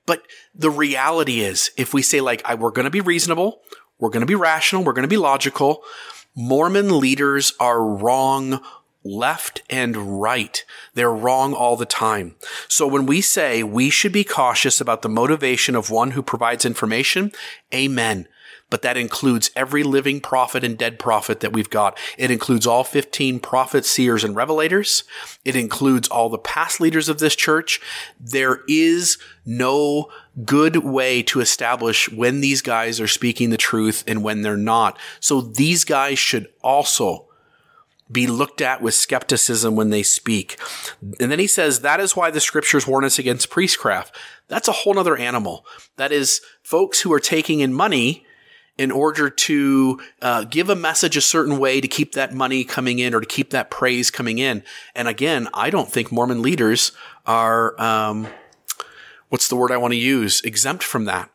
[0.07, 0.23] But
[0.55, 3.61] the reality is, if we say, like, we're going to be reasonable,
[3.99, 5.83] we're going to be rational, we're going to be logical,
[6.35, 8.61] Mormon leaders are wrong
[9.05, 10.65] left and right.
[10.95, 12.37] They're wrong all the time.
[12.69, 16.65] So when we say we should be cautious about the motivation of one who provides
[16.65, 17.33] information,
[17.75, 18.29] amen.
[18.71, 21.99] But that includes every living prophet and dead prophet that we've got.
[22.19, 25.05] It includes all 15 prophets, seers, and revelators.
[25.45, 27.81] It includes all the past leaders of this church.
[28.21, 29.17] There is
[29.47, 30.11] no
[30.45, 34.99] good way to establish when these guys are speaking the truth and when they're not.
[35.21, 37.25] So these guys should also
[38.11, 40.59] be looked at with skepticism when they speak.
[41.21, 44.17] And then he says, that is why the scriptures warn us against priestcraft.
[44.49, 45.67] That's a whole nother animal.
[45.97, 48.25] That is folks who are taking in money
[48.79, 53.01] in order to uh, give a message a certain way to keep that money coming
[53.01, 54.63] in or to keep that praise coming in.
[54.95, 56.93] And again, I don't think Mormon leaders
[57.27, 58.29] are, um,
[59.29, 60.41] what's the word I want to use?
[60.43, 61.31] Exempt from that.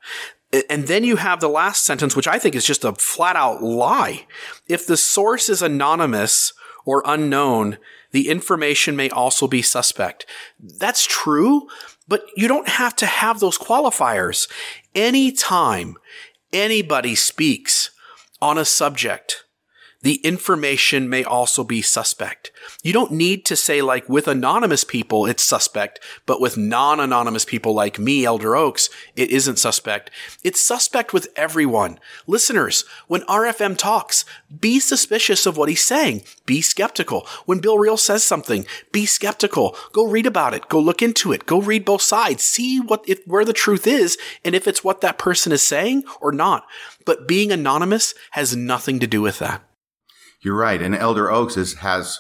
[0.70, 3.62] And then you have the last sentence, which I think is just a flat out
[3.62, 4.26] lie.
[4.68, 6.54] If the source is anonymous
[6.86, 7.78] or unknown,
[8.12, 10.28] the information may also be suspect.
[10.60, 11.68] That's true,
[12.08, 14.48] but you don't have to have those qualifiers.
[14.94, 15.98] Anytime
[16.54, 17.90] anybody speaks
[18.42, 19.43] on a subject,
[20.04, 22.52] the information may also be suspect.
[22.84, 27.74] You don't need to say like with anonymous people, it's suspect, but with non-anonymous people
[27.74, 30.12] like me, Elder Oaks, it isn't suspect.
[30.44, 32.00] It's suspect with everyone.
[32.28, 34.26] Listeners, when RFM talks,
[34.60, 36.24] be suspicious of what he's saying.
[36.46, 37.26] Be skeptical.
[37.46, 39.76] When Bill Reel says something, be skeptical.
[39.94, 40.68] Go read about it.
[40.68, 41.46] Go look into it.
[41.46, 42.44] Go read both sides.
[42.44, 46.04] See what, if, where the truth is and if it's what that person is saying
[46.20, 46.66] or not.
[47.06, 49.64] But being anonymous has nothing to do with that.
[50.44, 50.82] You're right.
[50.82, 52.20] And Elder Oaks is, has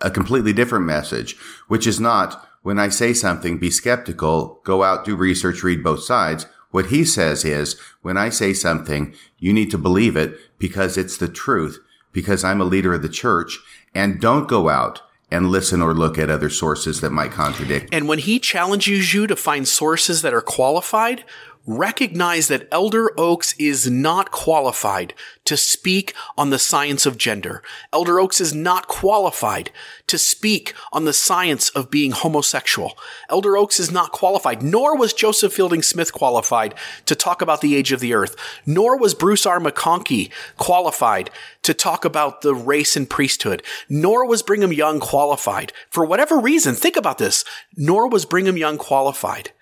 [0.00, 1.36] a completely different message,
[1.68, 6.02] which is not when I say something, be skeptical, go out, do research, read both
[6.02, 6.46] sides.
[6.70, 11.16] What he says is when I say something, you need to believe it because it's
[11.16, 11.78] the truth,
[12.12, 13.58] because I'm a leader of the church
[13.94, 15.00] and don't go out
[15.30, 17.88] and listen or look at other sources that might contradict.
[17.92, 21.24] And when he challenges you to find sources that are qualified,
[21.66, 27.62] recognize that Elder Oaks is not qualified to speak on the science of gender.
[27.92, 29.70] Elder Oaks is not qualified
[30.06, 32.98] to speak on the science of being homosexual.
[33.28, 36.74] Elder Oaks is not qualified, nor was Joseph Fielding Smith qualified
[37.06, 39.60] to talk about the age of the earth, nor was Bruce R.
[39.60, 41.30] McConkie qualified
[41.62, 45.72] to talk about the race and priesthood, nor was Brigham Young qualified.
[45.90, 47.44] For whatever reason, think about this,
[47.76, 49.52] nor was Brigham Young qualified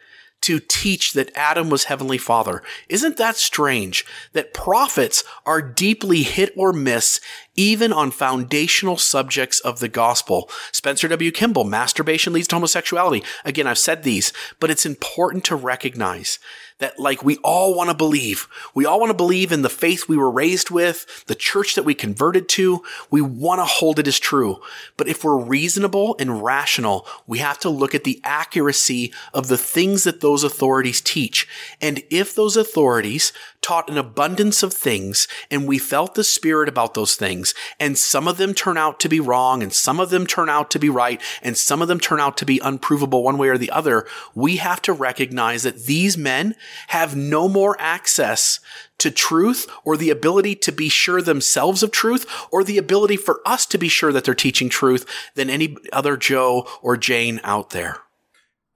[0.42, 2.62] to teach that Adam was Heavenly Father.
[2.88, 7.20] Isn't that strange that prophets are deeply hit or miss
[7.56, 10.48] even on foundational subjects of the gospel?
[10.72, 11.30] Spencer W.
[11.32, 13.24] Kimball, masturbation leads to homosexuality.
[13.44, 16.38] Again, I've said these, but it's important to recognize
[16.78, 18.48] that like we all want to believe.
[18.74, 21.84] We all want to believe in the faith we were raised with, the church that
[21.84, 22.82] we converted to.
[23.10, 24.60] We want to hold it as true.
[24.96, 29.58] But if we're reasonable and rational, we have to look at the accuracy of the
[29.58, 31.48] things that those authorities teach.
[31.80, 36.94] And if those authorities taught an abundance of things and we felt the spirit about
[36.94, 40.26] those things and some of them turn out to be wrong and some of them
[40.26, 43.38] turn out to be right and some of them turn out to be unprovable one
[43.38, 46.54] way or the other, we have to recognize that these men
[46.88, 48.60] have no more access
[48.98, 53.40] to truth or the ability to be sure themselves of truth or the ability for
[53.46, 57.70] us to be sure that they're teaching truth than any other Joe or Jane out
[57.70, 57.98] there.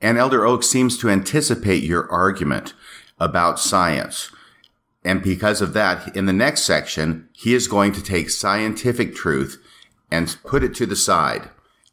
[0.00, 2.74] And Elder Oak seems to anticipate your argument
[3.18, 4.30] about science.
[5.04, 9.60] And because of that, in the next section, he is going to take scientific truth
[10.10, 11.50] and put it to the side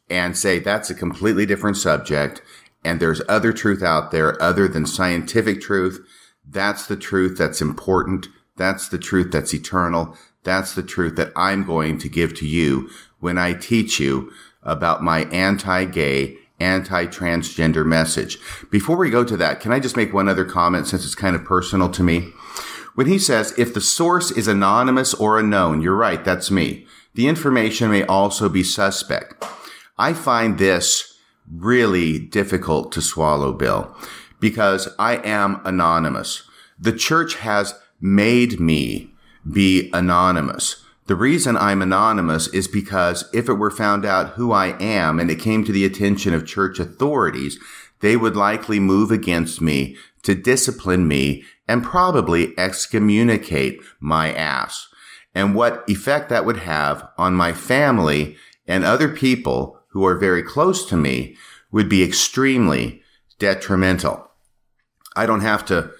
[0.08, 2.42] and say that's a completely different subject.
[2.84, 6.00] And there's other truth out there other than scientific truth.
[6.48, 8.28] That's the truth that's important.
[8.56, 10.16] That's the truth that's eternal.
[10.44, 14.32] That's the truth that I'm going to give to you when I teach you
[14.62, 18.38] about my anti-gay, anti-transgender message.
[18.70, 21.36] Before we go to that, can I just make one other comment since it's kind
[21.36, 22.32] of personal to me?
[22.94, 26.86] When he says, if the source is anonymous or unknown, you're right, that's me.
[27.14, 29.44] The information may also be suspect.
[29.98, 31.18] I find this
[31.50, 33.94] really difficult to swallow, Bill,
[34.38, 36.42] because I am anonymous.
[36.78, 39.10] The church has made me
[39.50, 40.84] be anonymous.
[41.06, 45.30] The reason I'm anonymous is because if it were found out who I am and
[45.30, 47.58] it came to the attention of church authorities,
[48.00, 54.88] they would likely move against me to discipline me and probably excommunicate my ass.
[55.36, 60.42] And what effect that would have on my family and other people who are very
[60.42, 61.36] close to me
[61.70, 63.02] would be extremely
[63.38, 64.32] detrimental.
[65.14, 65.92] I don't have to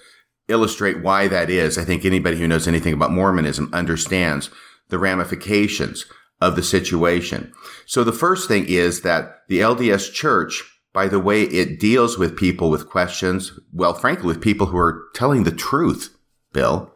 [0.49, 1.77] illustrate why that is.
[1.77, 4.49] I think anybody who knows anything about Mormonism understands
[4.89, 6.05] the ramifications
[6.41, 7.53] of the situation.
[7.85, 12.37] So the first thing is that the LDS church, by the way it deals with
[12.37, 16.15] people with questions, well, frankly, with people who are telling the truth,
[16.53, 16.93] Bill,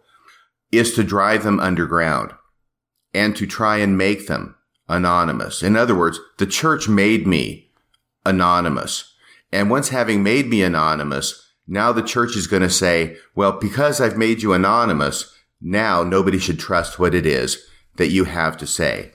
[0.72, 2.32] is to drive them underground
[3.14, 4.56] and to try and make them
[4.90, 5.64] anonymous.
[5.64, 7.72] In other words, the church made me
[8.26, 9.14] anonymous.
[9.52, 14.02] And once having made me anonymous, now the church is going to say, well, because
[14.02, 17.66] I've made you anonymous, now nobody should trust what it is
[17.96, 19.14] that you have to say.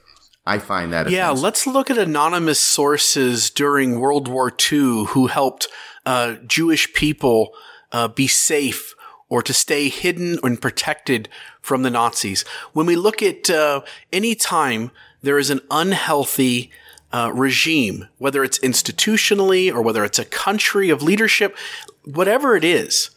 [0.50, 1.26] I find that yeah.
[1.26, 1.42] offensive.
[1.44, 5.68] Let's look at anonymous sources during World War II who helped
[6.04, 7.52] uh, Jewish people
[7.92, 8.94] uh, be safe
[9.28, 11.28] or to stay hidden and protected
[11.60, 12.44] from the Nazis.
[12.72, 13.82] When we look at uh,
[14.12, 14.90] any time
[15.22, 16.72] there is an unhealthy
[17.12, 21.56] uh, regime, whether it's institutionally or whether it's a country of leadership,
[22.04, 23.10] whatever it is,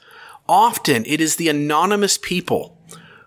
[0.47, 2.77] often it is the anonymous people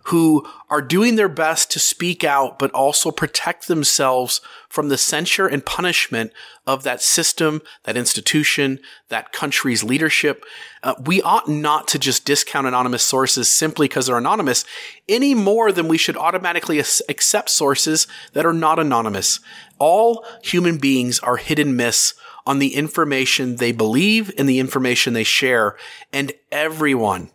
[0.04, 5.46] who are doing their best to speak out, but also protect themselves from the censure
[5.46, 6.32] and punishment
[6.66, 10.44] of that system, that institution, that country's leadership.
[10.82, 14.64] Uh, we ought not to just discount anonymous sources simply because they're anonymous
[15.08, 19.38] any more than we should automatically accept sources that are not anonymous.
[19.78, 22.14] All human beings are hit and miss
[22.44, 25.76] on the information they believe and the information they share,
[26.12, 27.30] and everyone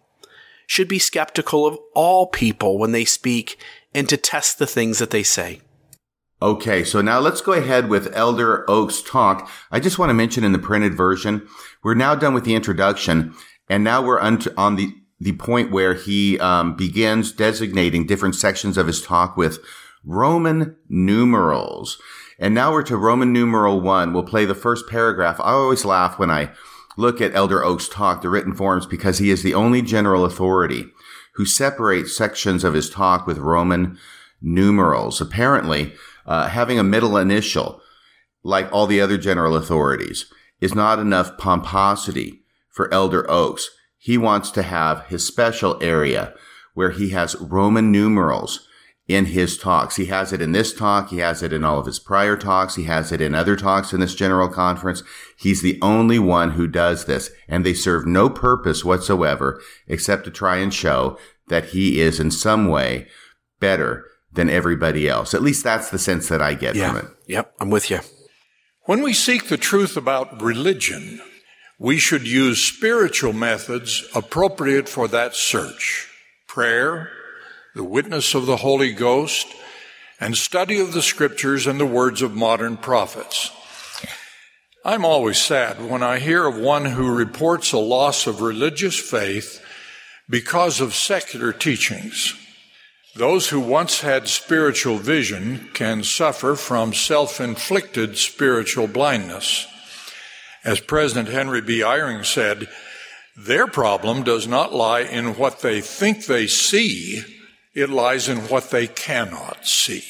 [0.72, 3.59] should be skeptical of all people when they speak
[3.93, 5.59] and to test the things that they say.
[6.41, 9.51] Okay, so now let's go ahead with Elder Oaks talk.
[9.69, 11.45] I just want to mention in the printed version,
[11.84, 13.34] we're now done with the introduction,
[13.67, 18.88] and now we're on, the the point where he um, begins designating different sections of
[18.88, 19.59] his talk with
[20.05, 22.01] Roman numerals.
[22.39, 24.13] And now we're to Roman numeral one.
[24.13, 25.38] We'll play the first paragraph.
[25.41, 26.51] I always laugh when I
[26.98, 30.86] look at Elder Oaks talk, the written forms, because he is the only general authority
[31.36, 33.98] who separates sections of his talk with Roman
[34.42, 35.22] numerals.
[35.22, 35.94] Apparently,
[36.26, 37.82] uh, having a middle initial,
[38.44, 40.26] like all the other general authorities,
[40.60, 43.70] is not enough pomposity for Elder Oaks.
[43.98, 46.34] He wants to have his special area
[46.74, 48.68] where he has Roman numerals
[49.08, 49.95] in his talks.
[49.95, 51.10] He has it in this talk.
[51.10, 52.76] He has it in all of his prior talks.
[52.76, 55.04] He has it in other talks in this general conference.
[55.38, 60.32] He's the only one who does this and they serve no purpose whatsoever except to
[60.32, 63.08] try and show that he is in some way
[63.60, 65.34] better than everybody else.
[65.34, 66.89] At least that's the sense that I get yeah.
[66.89, 67.06] from it.
[67.28, 67.54] Yep.
[67.60, 67.99] I'm with you.
[68.86, 71.22] When we seek the truth about religion,
[71.78, 76.08] we should use spiritual methods appropriate for that search.
[76.47, 77.10] Prayer,
[77.76, 79.47] the witness of the Holy Ghost,
[80.19, 83.51] and study of the scriptures and the words of modern prophets.
[84.84, 89.63] I'm always sad when I hear of one who reports a loss of religious faith
[90.30, 92.36] because of secular teachings.
[93.15, 99.67] Those who once had spiritual vision can suffer from self inflicted spiritual blindness.
[100.63, 101.80] As President Henry B.
[101.80, 102.67] Eyring said,
[103.36, 107.24] their problem does not lie in what they think they see,
[107.74, 110.03] it lies in what they cannot see.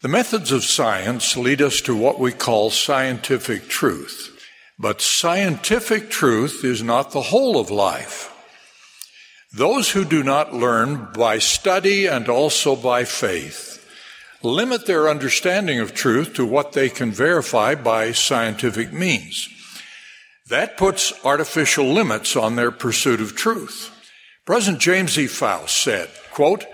[0.00, 4.34] The methods of science lead us to what we call scientific truth.
[4.78, 8.32] But scientific truth is not the whole of life.
[9.52, 13.74] Those who do not learn by study and also by faith
[14.42, 19.48] limit their understanding of truth to what they can verify by scientific means.
[20.48, 23.90] That puts artificial limits on their pursuit of truth.
[24.46, 25.26] President James E.
[25.26, 26.08] Faust said,
[26.38, 26.66] quote,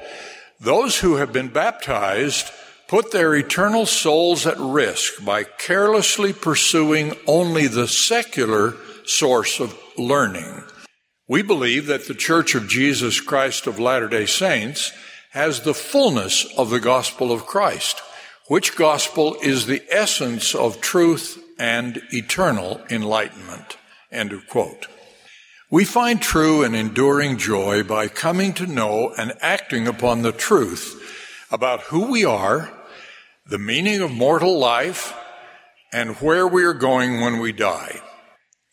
[0.60, 2.50] those who have been baptized
[2.86, 8.74] put their eternal souls at risk by carelessly pursuing only the secular
[9.06, 10.62] source of learning.
[11.26, 14.92] We believe that the Church of Jesus Christ of Latter day Saints
[15.30, 18.02] has the fullness of the gospel of Christ,
[18.48, 23.78] which gospel is the essence of truth and eternal enlightenment.
[24.12, 24.88] End of quote.
[25.74, 31.02] We find true and enduring joy by coming to know and acting upon the truth
[31.50, 32.72] about who we are,
[33.44, 35.12] the meaning of mortal life,
[35.92, 38.00] and where we are going when we die.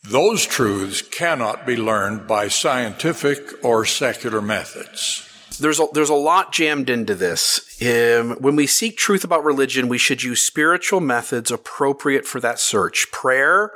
[0.04, 5.28] Those truths cannot be learned by scientific or secular methods.
[5.58, 7.82] There's a, there's a lot jammed into this.
[7.82, 12.60] Um, when we seek truth about religion, we should use spiritual methods appropriate for that
[12.60, 13.10] search.
[13.10, 13.72] Prayer,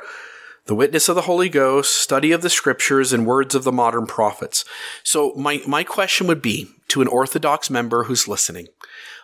[0.66, 4.06] the witness of the Holy Ghost, study of the scriptures, and words of the modern
[4.06, 4.64] prophets.
[5.02, 8.68] So my, my question would be to an Orthodox member who's listening,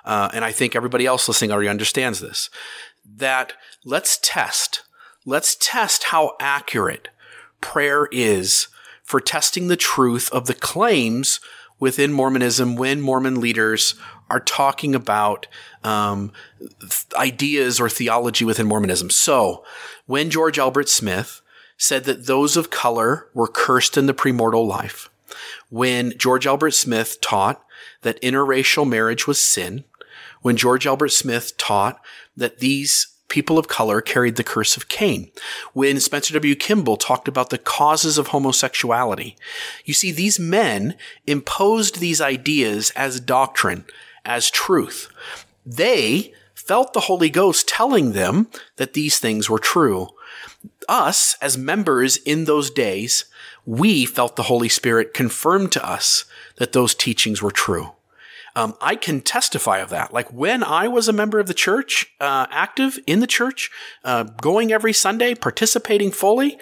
[0.04, 2.48] uh, and I think everybody else listening already understands this,
[3.04, 4.82] that let's test,
[5.26, 7.08] let's test how accurate
[7.60, 8.68] prayer is
[9.02, 11.40] for testing the truth of the claims
[11.78, 13.96] within Mormonism when Mormon leaders
[14.30, 15.46] are talking about
[15.84, 16.32] um,
[16.80, 19.10] th- ideas or theology within Mormonism.
[19.10, 19.64] So,
[20.12, 21.40] when George Albert Smith
[21.78, 25.08] said that those of color were cursed in the premortal life,
[25.70, 27.64] when George Albert Smith taught
[28.02, 29.84] that interracial marriage was sin,
[30.42, 31.98] when George Albert Smith taught
[32.36, 35.30] that these people of color carried the curse of Cain.
[35.72, 36.56] When Spencer W.
[36.56, 39.38] Kimball talked about the causes of homosexuality.
[39.86, 40.94] You see, these men
[41.26, 43.86] imposed these ideas as doctrine,
[44.26, 45.08] as truth.
[45.64, 46.34] They
[46.66, 50.08] felt the Holy Ghost telling them that these things were true.
[50.88, 53.24] Us, as members in those days,
[53.66, 56.24] we felt the Holy Spirit confirm to us
[56.56, 57.92] that those teachings were true.
[58.54, 60.12] Um, I can testify of that.
[60.12, 63.70] Like when I was a member of the church, uh, active in the church,
[64.04, 66.58] uh, going every Sunday, participating fully,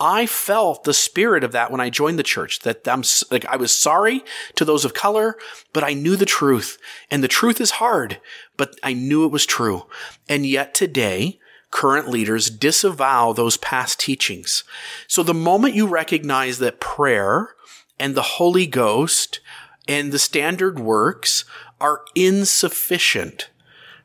[0.00, 2.60] I felt the spirit of that when I joined the church.
[2.60, 4.24] That I'm like I was sorry
[4.56, 5.36] to those of color,
[5.72, 6.78] but I knew the truth,
[7.10, 8.20] and the truth is hard,
[8.56, 9.86] but I knew it was true.
[10.28, 11.38] And yet today,
[11.70, 14.64] current leaders disavow those past teachings.
[15.08, 17.54] So the moment you recognize that prayer
[17.98, 19.40] and the Holy Ghost
[19.86, 21.44] and the standard works
[21.80, 23.50] are insufficient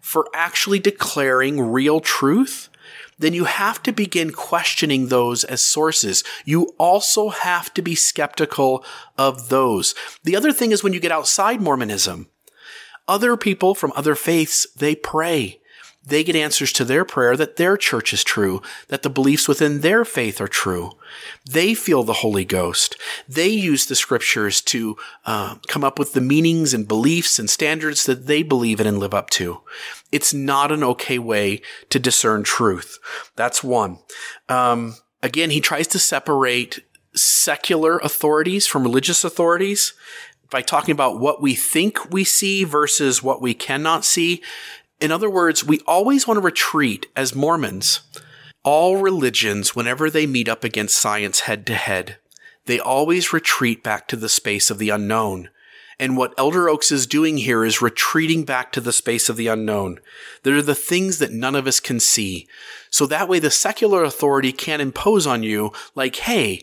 [0.01, 2.69] for actually declaring real truth,
[3.17, 6.23] then you have to begin questioning those as sources.
[6.45, 8.83] You also have to be skeptical
[9.17, 9.93] of those.
[10.23, 12.29] The other thing is when you get outside Mormonism,
[13.07, 15.58] other people from other faiths, they pray
[16.09, 19.81] they get answers to their prayer that their church is true, that the beliefs within
[19.81, 20.91] their faith are true.
[21.49, 22.97] They feel the Holy Ghost.
[23.27, 28.05] They use the scriptures to uh, come up with the meanings and beliefs and standards
[28.05, 29.61] that they believe in and live up to.
[30.11, 32.99] It's not an okay way to discern truth.
[33.35, 33.99] That's one.
[34.47, 36.79] Um, again, he tries to separate
[37.15, 39.93] secular authorities from religious authorities
[40.49, 44.41] by talking about what we think we see versus what we cannot see.
[44.99, 48.01] In other words, we always want to retreat as Mormons.
[48.63, 52.17] All religions, whenever they meet up against science head to head,
[52.65, 55.49] they always retreat back to the space of the unknown.
[55.99, 59.47] And what Elder Oaks is doing here is retreating back to the space of the
[59.47, 59.99] unknown.
[60.43, 62.47] There are the things that none of us can see.
[62.89, 66.61] So that way the secular authority can't impose on you like, hey,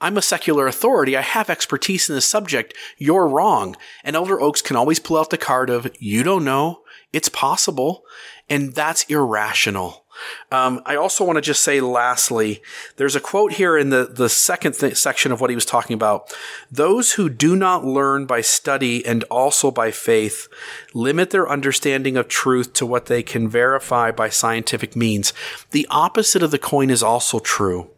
[0.00, 1.16] I'm a secular authority.
[1.16, 2.74] I have expertise in this subject.
[2.98, 3.76] You're wrong.
[4.04, 6.82] And Elder Oaks can always pull out the card of, you don't know.
[7.16, 8.04] It's possible.
[8.50, 10.04] And that's irrational.
[10.52, 12.62] Um, I also want to just say, lastly,
[12.96, 15.94] there's a quote here in the, the second th- section of what he was talking
[15.94, 16.34] about.
[16.70, 20.46] Those who do not learn by study and also by faith
[20.92, 25.32] limit their understanding of truth to what they can verify by scientific means.
[25.70, 27.90] The opposite of the coin is also true.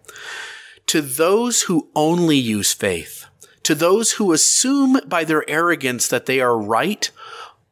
[0.87, 3.27] To those who only use faith,
[3.65, 7.11] to those who assume by their arrogance that they are right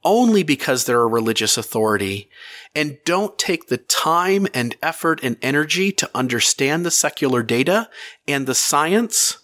[0.07, 2.31] only because they're a religious authority
[2.77, 7.91] and don't take the time and effort and energy to understand the secular data
[8.29, 9.39] and the science,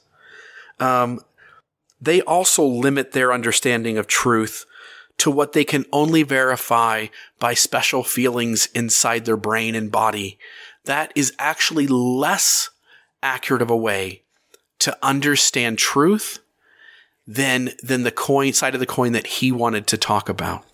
[0.78, 1.20] um,
[2.00, 4.64] they also limit their understanding of truth
[5.18, 7.06] to what they can only verify
[7.40, 10.38] by special feelings inside their brain and body.
[10.84, 12.70] That is actually less
[13.20, 14.22] accurate of a way
[14.78, 16.38] to understand truth
[17.27, 20.64] than than the coin side of the coin that he wanted to talk about.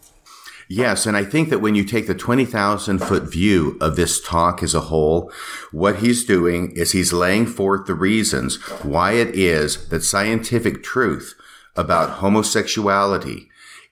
[0.70, 4.62] Yes, and I think that when you take the 20,000 foot view of this talk
[4.62, 5.32] as a whole,
[5.72, 11.34] what he's doing is he's laying forth the reasons why it is that scientific truth
[11.74, 13.48] about homosexuality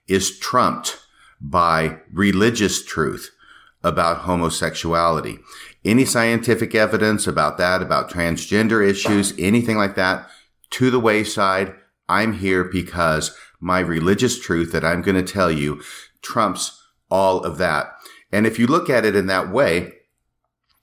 [0.07, 0.99] is trumped
[1.41, 3.31] by religious truth
[3.83, 5.39] about homosexuality.
[5.83, 10.29] Any scientific evidence about that, about transgender issues, anything like that,
[10.71, 11.75] to the wayside.
[12.09, 15.83] I'm here because my religious truth that I'm going to tell you
[16.23, 17.87] trumps all of that.
[18.33, 19.93] And if you look at it in that way,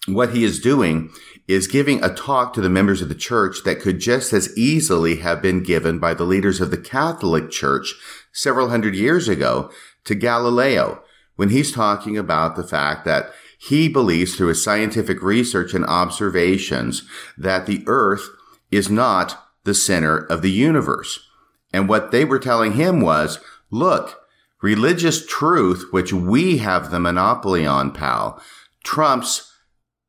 [0.08, 1.12] what he is doing
[1.48, 5.18] is giving a talk to the members of the church that could just as easily
[5.18, 7.94] have been given by the leaders of the Catholic Church
[8.32, 9.72] several hundred years ago
[10.06, 11.04] to Galileo
[11.36, 17.04] when he's talking about the fact that he believes through his scientific research and observations
[17.38, 18.28] that the earth
[18.72, 21.28] is not the center of the universe.
[21.72, 23.39] And what they were telling him was,
[23.72, 24.22] look,
[24.61, 28.41] religious truth, which we have the monopoly on, pal,
[28.84, 29.51] trumps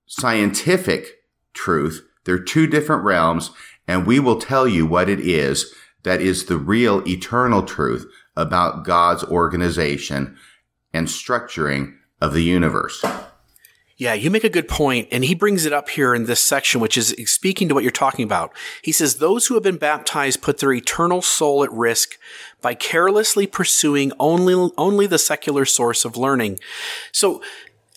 [0.07, 1.23] scientific
[1.55, 2.07] truth.
[2.25, 3.51] They're two different realms,
[3.89, 5.73] and we will tell you what it is
[6.05, 10.37] that is the real eternal truth about God's organization
[10.93, 13.05] and structuring of the universe.
[13.97, 16.81] Yeah, you make a good point, and he brings it up here in this section,
[16.81, 18.53] which is speaking to what you're talking about.
[18.83, 22.19] He says, Those who have been baptized put their eternal soul at risk
[22.61, 26.59] by carelessly pursuing only, only the secular source of learning.
[27.13, 27.41] So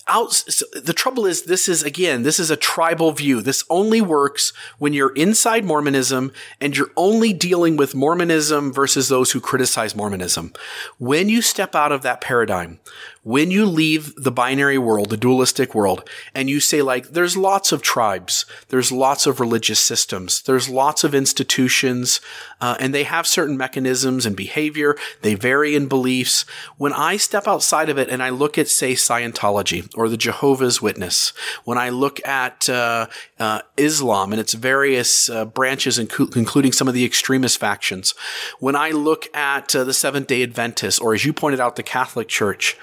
[0.08, 3.40] out, so the trouble is this is again, this is a tribal view.
[3.40, 9.32] This only works when you're inside Mormonism and you're only dealing with Mormonism versus those
[9.32, 10.52] who criticize Mormonism.
[10.98, 12.80] When you step out of that paradigm,
[13.28, 16.02] when you leave the binary world, the dualistic world,
[16.34, 21.04] and you say like, there's lots of tribes, there's lots of religious systems, there's lots
[21.04, 22.22] of institutions,
[22.62, 26.46] uh, and they have certain mechanisms and behavior, they vary in beliefs.
[26.78, 30.80] When I step outside of it and I look at, say, Scientology or the Jehovah's
[30.80, 33.08] Witness, when I look at uh,
[33.38, 38.14] uh, Islam and its various uh, branches, including some of the extremist factions,
[38.58, 41.82] when I look at uh, the Seventh day Adventists, or as you pointed out, the
[41.82, 42.74] Catholic Church,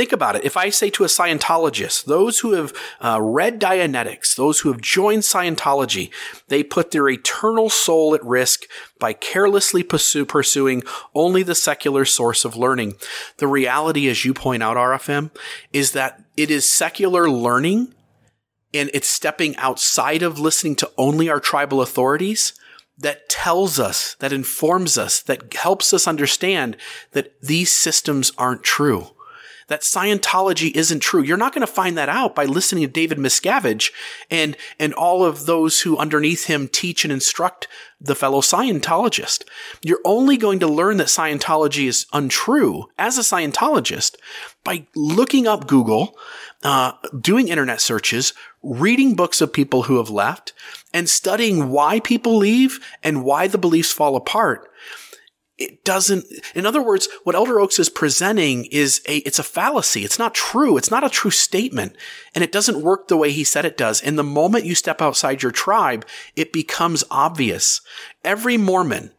[0.00, 0.44] think about it.
[0.46, 2.72] If I say to a Scientologist, those who have
[3.02, 6.10] uh, read Dianetics, those who have joined Scientology,
[6.48, 8.62] they put their eternal soul at risk
[8.98, 10.82] by carelessly pursue, pursuing
[11.14, 12.94] only the secular source of learning.
[13.36, 15.32] The reality, as you point out, RFM,
[15.70, 17.92] is that it is secular learning
[18.72, 22.54] and it's stepping outside of listening to only our tribal authorities
[22.96, 26.78] that tells us, that informs us, that helps us understand
[27.12, 29.10] that these systems aren't true
[29.70, 31.22] that Scientology isn't true.
[31.22, 33.92] You're not going to find that out by listening to David Miscavige
[34.28, 37.68] and, and all of those who underneath him teach and instruct
[38.00, 39.44] the fellow Scientologist.
[39.80, 44.16] You're only going to learn that Scientology is untrue as a Scientologist
[44.64, 46.18] by looking up Google,
[46.64, 50.52] uh, doing internet searches, reading books of people who have left,
[50.92, 54.68] and studying why people leave and why the beliefs fall apart
[55.60, 60.04] it doesn't in other words what elder oaks is presenting is a it's a fallacy.
[60.04, 60.76] It's not true.
[60.76, 61.94] It's not a true statement.
[62.34, 64.02] And it doesn't work the way he said it does.
[64.02, 67.82] And the moment you step outside your tribe it becomes obvious.
[68.24, 69.12] Every mormon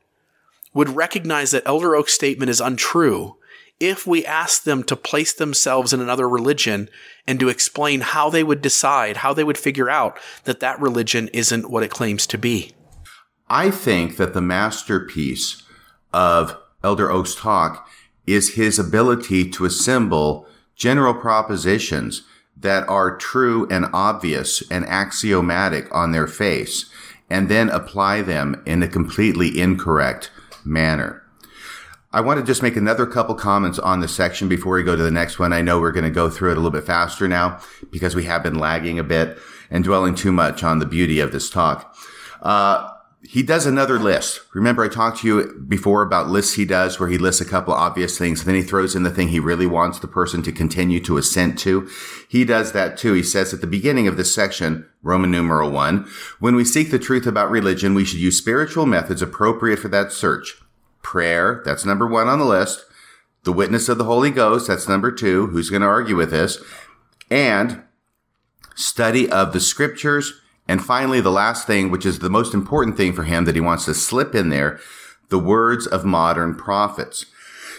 [0.74, 3.38] would recognize that elder oaks statement is untrue
[3.80, 6.90] if we asked them to place themselves in another religion
[7.28, 11.28] and to explain how they would decide how they would figure out that that religion
[11.30, 12.72] isn't what it claims to be.
[13.50, 15.64] I think that the masterpiece
[16.14, 17.88] of Elder Oaks talk
[18.26, 22.24] is his ability to assemble general propositions
[22.58, 26.90] that are true and obvious and axiomatic on their face
[27.30, 30.32] and then apply them in a completely incorrect
[30.66, 31.24] manner.
[32.14, 35.04] I want to just make another couple comments on this section before we go to
[35.04, 35.54] the next one.
[35.54, 38.26] I know we're going to go through it a little bit faster now because we
[38.26, 39.40] have been lagging a bit
[39.70, 41.96] and dwelling too much on the beauty of this talk.
[42.42, 42.92] Uh,
[43.24, 44.42] he does another list.
[44.54, 47.74] Remember, I talked to you before about lists he does where he lists a couple
[47.74, 50.42] of obvious things, and then he throws in the thing he really wants the person
[50.44, 51.88] to continue to assent to.
[52.28, 53.14] He does that too.
[53.14, 56.08] He says at the beginning of this section, Roman numeral one,
[56.40, 60.12] when we seek the truth about religion, we should use spiritual methods appropriate for that
[60.12, 60.56] search.
[61.04, 62.84] Prayer, that's number one on the list.
[63.44, 65.48] The witness of the Holy Ghost, that's number two.
[65.48, 66.64] Who's going to argue with this?
[67.30, 67.84] And
[68.76, 70.41] study of the scriptures
[70.72, 73.60] and finally, the last thing, which is the most important thing for him that he
[73.60, 74.80] wants to slip in there,
[75.28, 77.26] the words of modern prophets.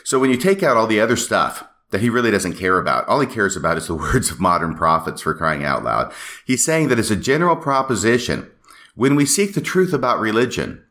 [0.05, 3.09] So when you take out all the other stuff that he really doesn't care about,
[3.09, 6.13] all he cares about is the words of modern prophets for crying out loud.
[6.45, 8.51] He's saying that as a general proposition,
[8.95, 10.85] when we seek the truth about religion,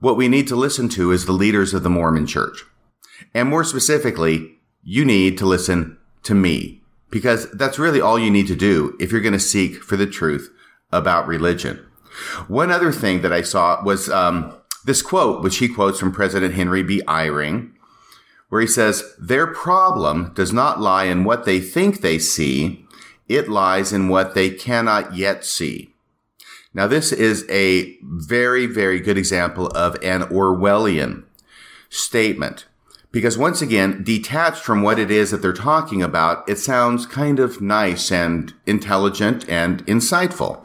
[0.00, 2.64] what we need to listen to is the leaders of the Mormon church.
[3.34, 4.52] And more specifically,
[4.82, 9.12] you need to listen to me because that's really all you need to do if
[9.12, 10.54] you're going to seek for the truth
[10.92, 11.84] about religion.
[12.48, 16.54] One other thing that I saw was um, this quote, which he quotes from President
[16.54, 17.02] Henry B.
[17.06, 17.72] Eyring,
[18.48, 22.86] where he says, Their problem does not lie in what they think they see,
[23.28, 25.94] it lies in what they cannot yet see.
[26.72, 31.24] Now, this is a very, very good example of an Orwellian
[31.88, 32.66] statement.
[33.10, 37.38] Because once again, detached from what it is that they're talking about, it sounds kind
[37.38, 40.62] of nice and intelligent and insightful.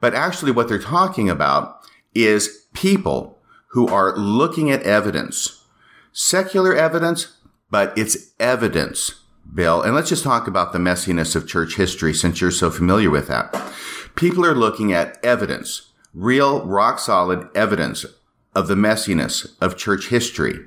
[0.00, 1.80] But actually what they're talking about
[2.14, 5.64] is people who are looking at evidence,
[6.12, 7.36] secular evidence,
[7.70, 9.22] but it's evidence,
[9.52, 9.82] Bill.
[9.82, 13.28] And let's just talk about the messiness of church history since you're so familiar with
[13.28, 13.54] that.
[14.14, 18.06] People are looking at evidence, real rock solid evidence
[18.54, 20.60] of the messiness of church history.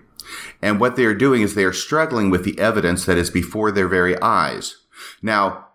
[0.61, 3.71] And what they are doing is they are struggling with the evidence that is before
[3.71, 4.77] their very eyes.
[5.21, 5.65] Now,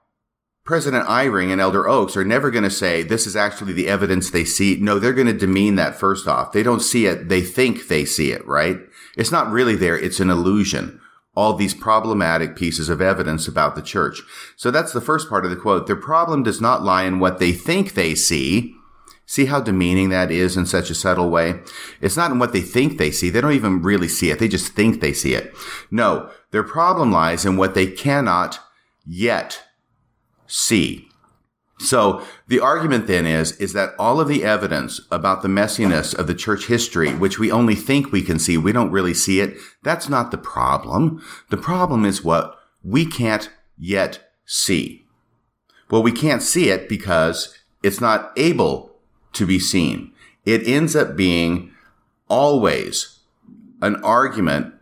[0.65, 4.31] President Eyring and Elder Oaks are never going to say this is actually the evidence
[4.31, 4.77] they see.
[4.81, 6.53] No, they're going to demean that first off.
[6.53, 7.29] They don't see it.
[7.29, 8.79] They think they see it, right?
[9.17, 9.99] It's not really there.
[9.99, 11.01] It's an illusion
[11.35, 14.21] all these problematic pieces of evidence about the church.
[14.57, 15.87] So that's the first part of the quote.
[15.87, 18.75] Their problem does not lie in what they think they see.
[19.33, 21.63] See how demeaning that is in such a subtle way?
[22.03, 23.31] It's not in what they think they see.
[23.31, 24.39] They don't even really see it.
[24.39, 25.55] They just think they see it.
[25.91, 28.61] No, their problem lies in what they cannot
[29.07, 29.63] yet
[30.47, 31.09] see.
[31.79, 36.27] So the argument then is, is that all of the evidence about the messiness of
[36.27, 39.57] the church history, which we only think we can see, we don't really see it.
[39.83, 41.25] That's not the problem.
[41.49, 45.07] The problem is what we can't yet see.
[45.91, 48.92] Well, we can't see it because it's not able
[49.33, 50.13] to be seen.
[50.45, 51.73] It ends up being
[52.29, 53.21] always
[53.81, 54.75] an argument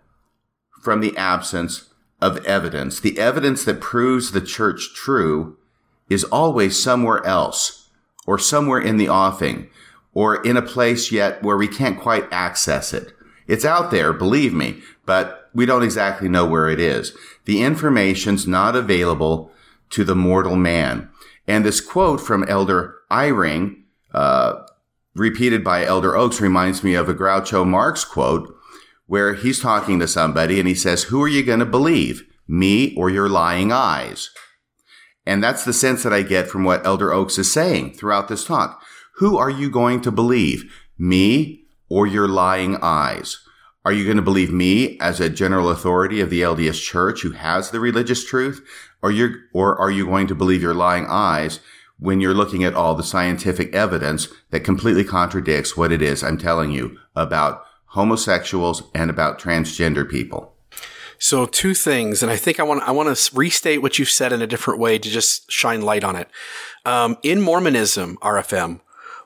[0.82, 1.90] from the absence
[2.20, 3.00] of evidence.
[3.00, 5.56] The evidence that proves the church true
[6.08, 7.88] is always somewhere else
[8.26, 9.68] or somewhere in the offing
[10.12, 13.12] or in a place yet where we can't quite access it.
[13.46, 17.16] It's out there, believe me, but we don't exactly know where it is.
[17.44, 19.50] The information's not available
[19.90, 21.08] to the mortal man.
[21.46, 23.79] And this quote from Elder Eyring,
[24.12, 24.62] uh,
[25.14, 28.54] repeated by Elder Oaks, reminds me of a Groucho Marx quote
[29.06, 32.22] where he's talking to somebody and he says, Who are you going to believe?
[32.46, 34.30] Me or your lying eyes?
[35.26, 38.44] And that's the sense that I get from what Elder Oaks is saying throughout this
[38.44, 38.82] talk.
[39.16, 40.72] Who are you going to believe?
[40.98, 43.38] Me or your lying eyes?
[43.84, 47.32] Are you going to believe me as a general authority of the LDS church who
[47.32, 48.64] has the religious truth?
[49.02, 51.60] Or you or are you going to believe your lying eyes
[52.00, 56.38] when you're looking at all the scientific evidence that completely contradicts what it is I'm
[56.38, 60.54] telling you about homosexuals and about transgender people?
[61.18, 64.32] So two things, and I think I want I want to restate what you've said
[64.32, 66.28] in a different way to just shine light on it.
[66.86, 68.80] Um, in Mormonism, RFM,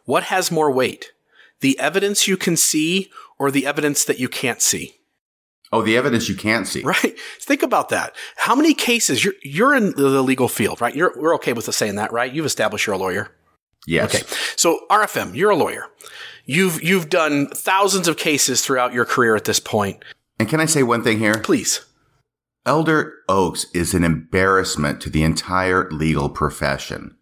[0.05, 1.13] what has more weight?
[1.61, 4.99] The evidence you can see or the evidence that you can't see?
[5.75, 6.83] Oh, the evidence you can't see.
[6.83, 7.19] Right.
[7.41, 8.15] Think about that.
[8.37, 10.95] How many cases you're you're in the legal field, right?
[10.95, 12.33] You're we're okay with us saying that, right?
[12.33, 13.31] You've established you're a lawyer.
[13.87, 14.15] Yes.
[14.15, 14.25] Okay.
[14.57, 15.87] So RFM, you're a lawyer.
[16.47, 20.05] You've you've done thousands of cases throughout your career at this point.
[20.39, 21.35] And can I say one thing here?
[21.35, 21.85] Please.
[22.67, 27.17] Elder Oaks is an embarrassment to the entire legal profession.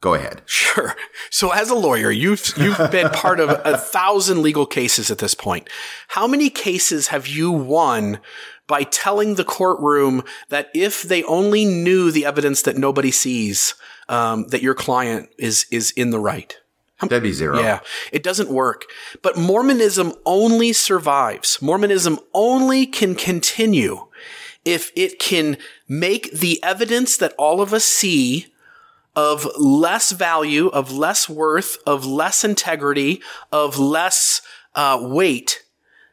[0.00, 0.42] Go ahead.
[0.46, 0.94] Sure.
[1.30, 5.34] So as a lawyer, you've you've been part of a thousand legal cases at this
[5.34, 5.68] point.
[6.08, 8.20] How many cases have you won
[8.68, 13.74] by telling the courtroom that if they only knew the evidence that nobody sees,
[14.08, 16.56] um, that your client is is in the right?
[17.00, 17.60] That'd be zero.
[17.60, 17.80] Yeah,
[18.12, 18.84] it doesn't work.
[19.22, 21.62] But Mormonism only survives.
[21.62, 24.06] Mormonism only can continue
[24.64, 25.56] if it can
[25.88, 28.46] make the evidence that all of us see
[29.18, 34.40] of less value, of less worth, of less integrity, of less
[34.76, 35.64] uh, weight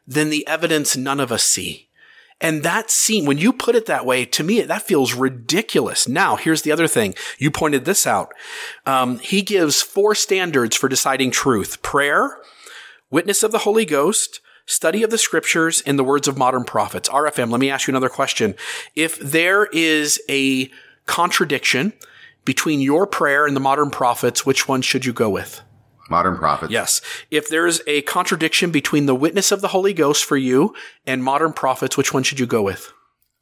[0.08, 1.88] than the evidence none of us see.
[2.40, 6.08] And that scene, when you put it that way, to me, that feels ridiculous.
[6.08, 7.14] Now, here's the other thing.
[7.38, 8.34] You pointed this out.
[8.86, 12.38] Um, he gives four standards for deciding truth prayer,
[13.08, 17.08] witness of the Holy Ghost, study of the scriptures, and the words of modern prophets.
[17.08, 18.56] RFM, let me ask you another question.
[18.96, 20.72] If there is a
[21.06, 21.92] contradiction
[22.46, 25.60] between your prayer and the modern prophets, which one should you go with?
[26.08, 26.72] Modern prophets.
[26.72, 27.02] Yes.
[27.30, 30.74] If there's a contradiction between the witness of the Holy Ghost for you
[31.04, 32.92] and modern prophets, which one should you go with?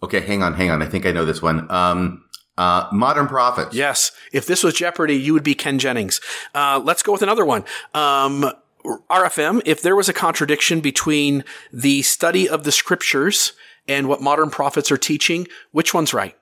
[0.02, 0.82] Okay, hang on, hang on.
[0.82, 1.70] I think I know this one.
[1.70, 2.24] Um,
[2.56, 3.74] uh, modern prophets.
[3.74, 4.12] Yes.
[4.32, 6.20] If this was Jeopardy, you would be Ken Jennings.
[6.54, 7.64] Uh, let's go with another one.
[7.92, 8.50] Um,
[9.10, 13.52] RFM, if there was a contradiction between the study of the scriptures
[13.88, 16.36] and what modern prophets are teaching, which one's right?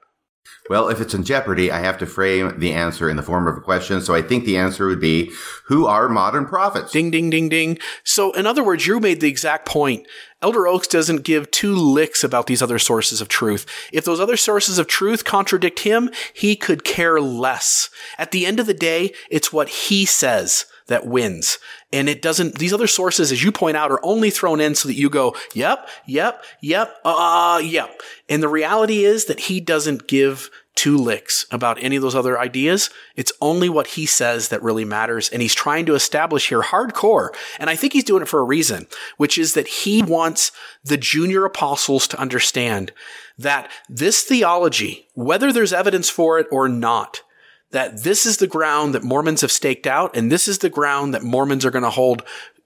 [0.70, 3.56] Well, if it's in jeopardy, I have to frame the answer in the form of
[3.56, 4.00] a question.
[4.00, 5.32] So I think the answer would be,
[5.66, 6.92] who are modern prophets?
[6.92, 7.78] Ding, ding, ding, ding.
[8.04, 10.06] So in other words, you made the exact point.
[10.40, 13.66] Elder Oaks doesn't give two licks about these other sources of truth.
[13.92, 17.90] If those other sources of truth contradict him, he could care less.
[18.16, 21.58] At the end of the day, it's what he says that wins.
[21.92, 24.88] And it doesn't, these other sources, as you point out, are only thrown in so
[24.88, 28.00] that you go, yep, yep, yep, uh, yep.
[28.28, 32.38] And the reality is that he doesn't give two licks about any of those other
[32.38, 32.90] ideas.
[33.16, 35.28] It's only what he says that really matters.
[35.28, 37.28] And he's trying to establish here hardcore.
[37.58, 38.86] And I think he's doing it for a reason,
[39.16, 40.50] which is that he wants
[40.84, 42.92] the junior apostles to understand
[43.38, 47.22] that this theology, whether there's evidence for it or not,
[47.72, 51.14] that this is the ground that Mormons have staked out, and this is the ground
[51.14, 52.22] that Mormons are going to hold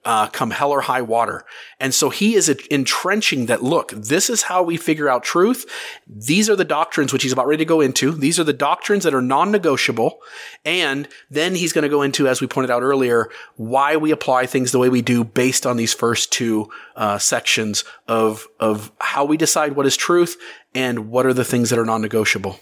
[0.07, 1.43] uh, come hell or high water.
[1.81, 5.65] And so he is entrenching that look, this is how we figure out truth.
[6.07, 8.13] These are the doctrines which he's about ready to go into.
[8.13, 10.19] These are the doctrines that are non negotiable.
[10.63, 14.45] And then he's going to go into, as we pointed out earlier, why we apply
[14.45, 19.25] things the way we do based on these first two uh, sections of, of how
[19.25, 20.37] we decide what is truth
[20.73, 22.57] and what are the things that are non negotiable.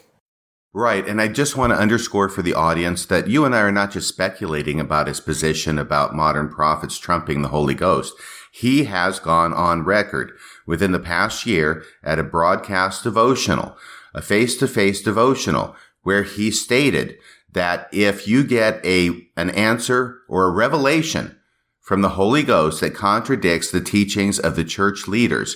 [0.78, 1.07] Right.
[1.07, 3.91] And I just want to underscore for the audience that you and I are not
[3.91, 8.13] just speculating about his position about modern prophets trumping the Holy Ghost.
[8.51, 10.34] He has gone on record
[10.67, 13.78] within the past year at a broadcast devotional,
[14.13, 17.15] a face to face devotional, where he stated
[17.53, 21.39] that if you get a, an answer or a revelation
[21.80, 25.55] from the Holy Ghost that contradicts the teachings of the church leaders,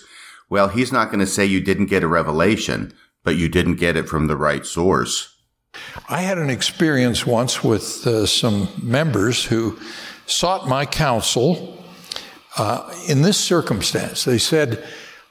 [0.49, 2.93] well, he's not going to say you didn't get a revelation,
[3.29, 5.35] but you didn't get it from the right source.
[6.09, 9.77] I had an experience once with uh, some members who
[10.25, 11.77] sought my counsel
[12.57, 14.23] uh, in this circumstance.
[14.23, 14.83] They said,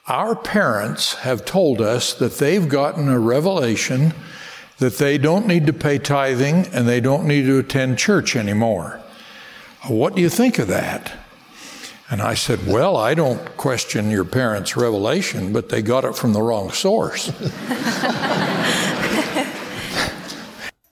[0.07, 4.13] Our parents have told us that they've gotten a revelation
[4.77, 9.01] that they don't need to pay tithing and they don't need to attend church anymore.
[9.89, 11.18] What do you think of that?
[12.11, 16.33] And I said, Well, I don't question your parents' revelation, but they got it from
[16.33, 17.29] the wrong source.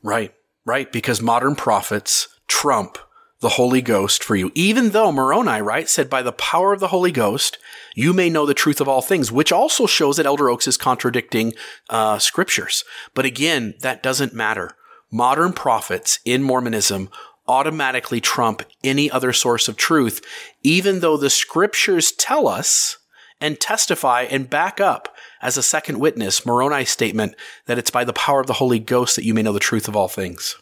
[0.04, 0.34] right,
[0.66, 2.98] right, because modern prophets trump
[3.40, 4.52] the Holy Ghost for you.
[4.56, 7.58] Even though Moroni, right, said, By the power of the Holy Ghost,
[7.96, 10.78] you may know the truth of all things, which also shows that Elder Oaks is
[10.78, 11.54] contradicting
[11.90, 12.84] uh, scriptures.
[13.14, 14.72] But again, that doesn't matter.
[15.12, 17.10] Modern prophets in Mormonism
[17.48, 20.22] automatically trump any other source of truth,
[20.64, 22.98] even though the scriptures tell us
[23.40, 27.36] and testify and back up as a second witness Moroni's statement
[27.66, 29.88] that it's by the power of the Holy Ghost that you may know the truth
[29.88, 30.56] of all things.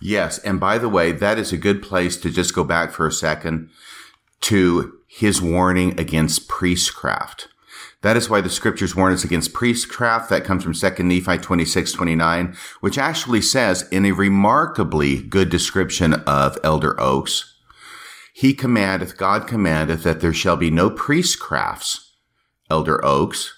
[0.00, 0.38] Yes.
[0.38, 3.12] And by the way, that is a good place to just go back for a
[3.12, 3.70] second
[4.42, 7.48] to his warning against priestcraft.
[8.02, 10.28] That is why the scriptures warn us against priestcraft.
[10.28, 16.14] That comes from 2 Nephi 26, 29, which actually says in a remarkably good description
[16.14, 17.48] of Elder Oaks,
[18.34, 22.12] he commandeth, God commandeth that there shall be no priestcrafts,
[22.70, 23.52] Elder Oaks.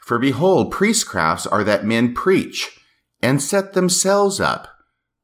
[0.00, 2.78] For behold, priestcrafts are that men preach
[3.20, 4.68] and set themselves up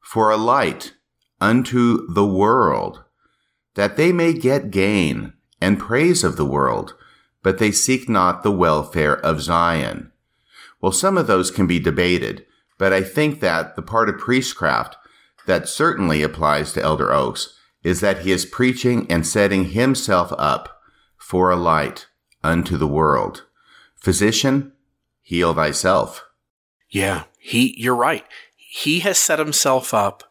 [0.01, 0.95] for a light
[1.41, 3.05] unto the world,
[3.77, 6.95] that they may get gain and praise of the world
[7.43, 10.13] but they seek not the welfare of Zion.
[10.81, 12.47] Well, some of those can be debated,
[12.79, 14.97] but I think that the part of priestcraft
[15.47, 20.81] that certainly applies to Elder Oaks is that he is preaching and setting himself up
[21.17, 22.07] for a light
[22.45, 23.45] unto the world.
[23.97, 24.73] Physician,
[25.23, 26.25] heal thyself.
[26.91, 28.25] Yeah, he, you're right.
[28.57, 30.25] He has set himself up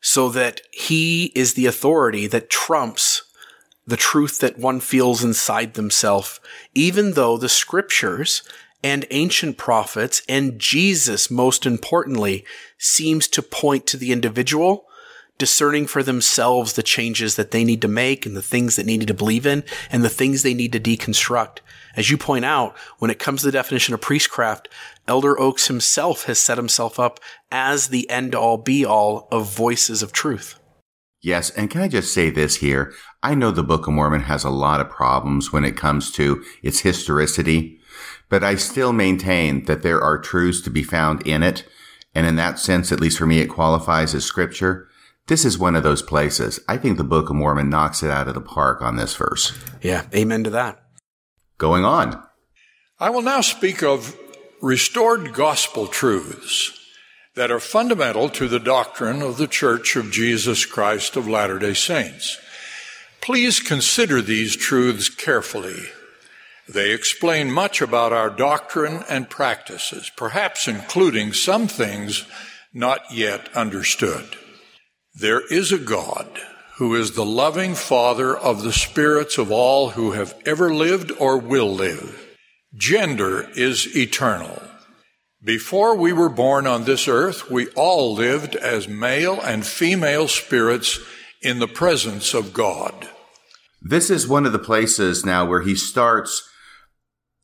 [0.00, 3.13] so that he is the authority that trumps
[3.86, 6.40] the truth that one feels inside themselves,
[6.74, 8.42] even though the scriptures
[8.82, 12.44] and ancient prophets and Jesus, most importantly,
[12.78, 14.86] seems to point to the individual
[15.38, 19.06] discerning for themselves the changes that they need to make and the things that need
[19.06, 21.58] to believe in and the things they need to deconstruct.
[21.96, 24.68] As you point out, when it comes to the definition of priestcraft,
[25.08, 27.20] Elder Oaks himself has set himself up
[27.50, 30.58] as the end all be all of voices of truth.
[31.20, 32.92] Yes, and can I just say this here?
[33.24, 36.44] I know the Book of Mormon has a lot of problems when it comes to
[36.62, 37.80] its historicity,
[38.28, 41.64] but I still maintain that there are truths to be found in it.
[42.14, 44.88] And in that sense, at least for me, it qualifies as scripture.
[45.26, 46.60] This is one of those places.
[46.68, 49.58] I think the Book of Mormon knocks it out of the park on this verse.
[49.80, 50.82] Yeah, amen to that.
[51.56, 52.22] Going on.
[53.00, 54.18] I will now speak of
[54.60, 56.78] restored gospel truths
[57.36, 61.72] that are fundamental to the doctrine of the Church of Jesus Christ of Latter day
[61.72, 62.38] Saints.
[63.24, 65.86] Please consider these truths carefully.
[66.68, 72.26] They explain much about our doctrine and practices, perhaps including some things
[72.74, 74.36] not yet understood.
[75.14, 76.38] There is a God
[76.76, 81.38] who is the loving Father of the spirits of all who have ever lived or
[81.38, 82.36] will live.
[82.76, 84.60] Gender is eternal.
[85.42, 90.98] Before we were born on this earth, we all lived as male and female spirits
[91.40, 93.08] in the presence of God.
[93.86, 96.48] This is one of the places now where he starts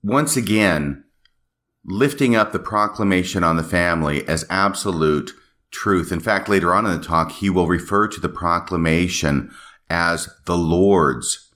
[0.03, 1.05] once again
[1.85, 5.33] lifting up the proclamation on the family as absolute
[5.71, 6.11] truth.
[6.11, 9.53] In fact, later on in the talk, he will refer to the proclamation
[9.91, 11.51] as the Lord's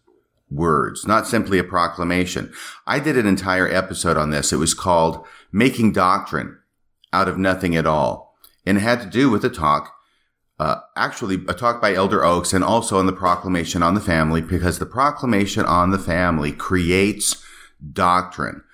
[0.51, 2.53] words, not simply a proclamation.
[2.87, 4.53] I did an entire episode on this.
[4.53, 6.59] It was called Making Doctrine
[7.11, 8.37] Out of Nothing at All.
[8.67, 9.94] And it had to do with the talk
[10.65, 14.41] uh, actually a talk by Elder Oaks and also on the proclamation on the family
[14.41, 17.45] because the proclamation on the family creates
[17.93, 18.65] doctrine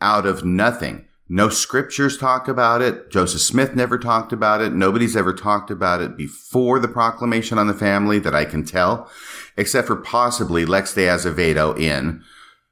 [0.00, 1.06] out of nothing.
[1.28, 3.08] No scriptures talk about it.
[3.10, 4.72] Joseph Smith never talked about it.
[4.72, 9.08] Nobody's ever talked about it before the proclamation on the family that I can tell,
[9.56, 12.24] except for possibly Lex de Azevedo in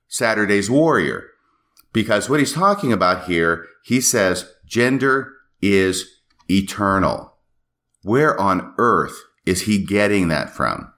[0.08, 1.28] Saturday's Warrior.
[1.92, 7.35] Because what he's talking about here, he says gender is eternal.
[8.06, 10.92] Where on earth is he getting that from?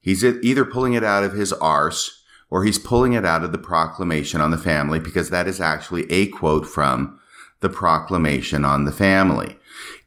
[0.00, 3.58] He's either pulling it out of his arse or he's pulling it out of the
[3.58, 7.18] proclamation on the family because that is actually a quote from
[7.58, 9.58] the proclamation on the family.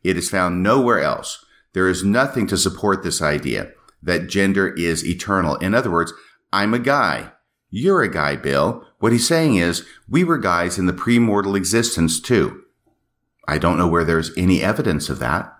[0.05, 1.43] It is found nowhere else.
[1.73, 5.57] There is nothing to support this idea that gender is eternal.
[5.57, 6.13] In other words,
[6.53, 7.33] I'm a guy.
[7.69, 8.87] You're a guy, Bill.
[8.99, 12.63] What he's saying is we were guys in the premortal existence too.
[13.49, 15.53] I don't know where there's any evidence of that.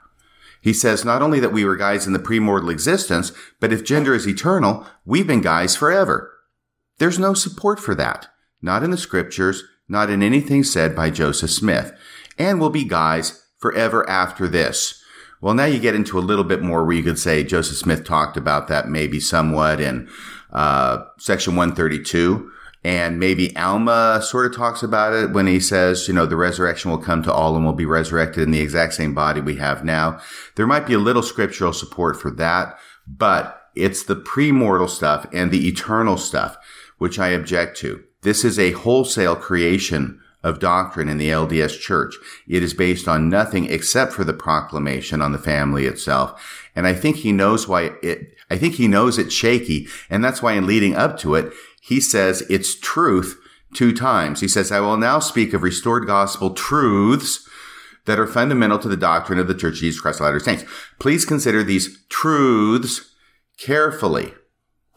[0.68, 4.14] He says not only that we were guys in the premortal existence, but if gender
[4.14, 6.30] is eternal, we've been guys forever.
[6.98, 8.28] There's no support for that.
[8.62, 11.94] Not in the scriptures, not in anything said by Joseph Smith.
[12.38, 15.02] And we'll be guys forever after this.
[15.40, 18.04] Well, now you get into a little bit more where you could say Joseph Smith
[18.04, 20.10] talked about that maybe somewhat in
[20.52, 22.52] uh, section 132.
[22.88, 26.90] And maybe Alma sort of talks about it when he says, you know, the resurrection
[26.90, 29.84] will come to all and will be resurrected in the exact same body we have
[29.84, 30.22] now.
[30.56, 35.52] There might be a little scriptural support for that, but it's the premortal stuff and
[35.52, 36.58] the eternal stuff
[36.98, 38.06] which I object to.
[38.22, 42.16] This is a wholesale creation of doctrine in the LDS church.
[42.48, 46.70] It is based on nothing except for the proclamation on the family itself.
[46.74, 49.90] And I think he knows why it, I think he knows it's shaky.
[50.10, 51.52] And that's why in leading up to it,
[51.88, 53.40] he says it's truth
[53.74, 54.42] two times.
[54.42, 57.48] He says, I will now speak of restored gospel truths
[58.06, 60.64] that are fundamental to the doctrine of the Church of Jesus Christ of Latter-day Saints.
[61.00, 63.14] Please consider these truths
[63.58, 64.34] carefully.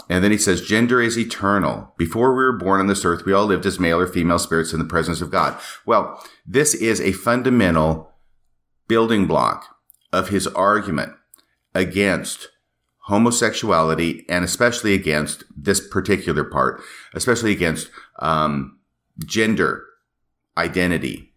[0.09, 1.95] And then he says, gender is eternal.
[1.97, 4.73] Before we were born on this earth, we all lived as male or female spirits
[4.73, 5.59] in the presence of God.
[5.87, 8.13] Well, this is a fundamental
[8.89, 9.65] building block
[10.13, 11.13] of his argument
[11.75, 12.49] against
[13.11, 16.81] homosexuality and especially against this particular part,
[17.13, 17.91] especially against
[18.21, 18.79] um,
[19.27, 19.85] gender
[20.57, 21.35] identity.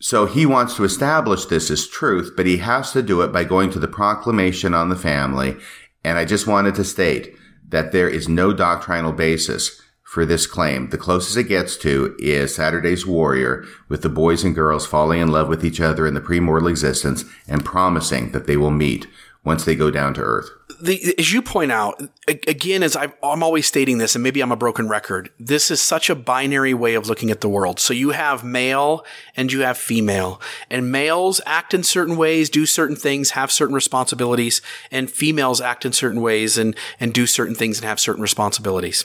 [0.00, 3.44] So he wants to establish this as truth, but he has to do it by
[3.44, 5.56] going to the proclamation on the family.
[6.02, 7.36] And I just wanted to state
[7.68, 10.90] that there is no doctrinal basis for this claim.
[10.90, 15.28] The closest it gets to is Saturday's Warrior, with the boys and girls falling in
[15.28, 19.06] love with each other in the premortal existence and promising that they will meet
[19.44, 20.50] once they go down to earth
[20.82, 24.50] the, as you point out, again, as i am always stating this, and maybe I'm
[24.50, 27.78] a broken record, this is such a binary way of looking at the world.
[27.78, 29.04] So you have male
[29.36, 33.76] and you have female, and males act in certain ways, do certain things, have certain
[33.76, 34.60] responsibilities,
[34.90, 39.04] and females act in certain ways and and do certain things and have certain responsibilities.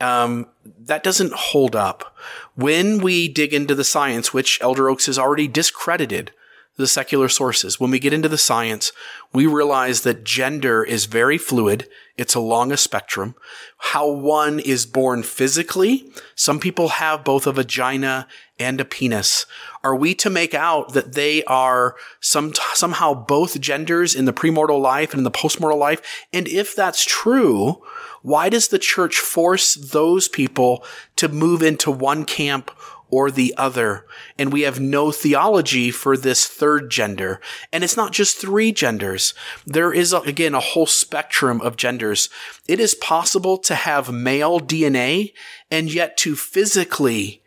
[0.00, 0.46] Um,
[0.78, 2.16] that doesn't hold up.
[2.54, 6.32] When we dig into the science, which Elder Oaks has already discredited,
[6.80, 7.78] the secular sources.
[7.78, 8.92] When we get into the science,
[9.32, 11.88] we realize that gender is very fluid.
[12.16, 13.34] It's along a spectrum.
[13.78, 16.12] How one is born physically.
[16.34, 18.26] Some people have both a vagina
[18.58, 19.46] and a penis.
[19.82, 24.80] Are we to make out that they are some, somehow both genders in the premortal
[24.80, 26.26] life and in the postmortal life?
[26.32, 27.82] And if that's true,
[28.22, 30.84] why does the church force those people
[31.16, 32.70] to move into one camp
[33.10, 34.06] or the other.
[34.38, 37.40] And we have no theology for this third gender.
[37.72, 39.34] And it's not just three genders.
[39.66, 42.28] There is, again, a whole spectrum of genders.
[42.68, 45.32] It is possible to have male DNA
[45.70, 47.42] and yet to physically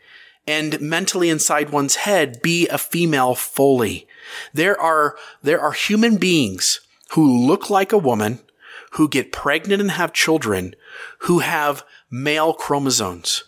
[0.45, 4.07] and mentally inside one's head be a female fully.
[4.53, 8.39] There are, there are human beings who look like a woman,
[8.91, 10.75] who get pregnant and have children,
[11.19, 13.43] who have male chromosomes.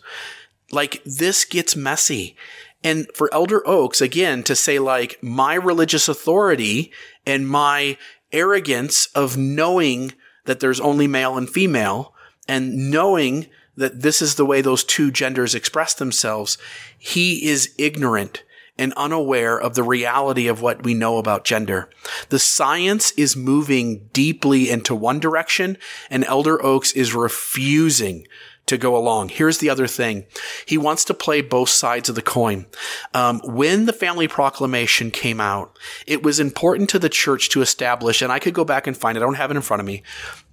[0.72, 2.36] Like this gets messy.
[2.82, 6.92] And for Elder Oaks, again, to say like my religious authority
[7.24, 7.96] and my
[8.32, 10.12] arrogance of knowing
[10.44, 12.14] that there's only male and female
[12.48, 13.46] and knowing
[13.76, 16.58] that this is the way those two genders express themselves,
[16.98, 18.42] he is ignorant
[18.78, 21.88] and unaware of the reality of what we know about gender.
[22.28, 25.78] The science is moving deeply into one direction
[26.10, 28.26] and Elder Oaks is refusing
[28.66, 29.28] to go along.
[29.28, 30.26] Here's the other thing.
[30.66, 32.66] He wants to play both sides of the coin.
[33.14, 38.22] Um, when the family proclamation came out, it was important to the church to establish,
[38.22, 39.20] and I could go back and find it.
[39.20, 40.02] I don't have it in front of me,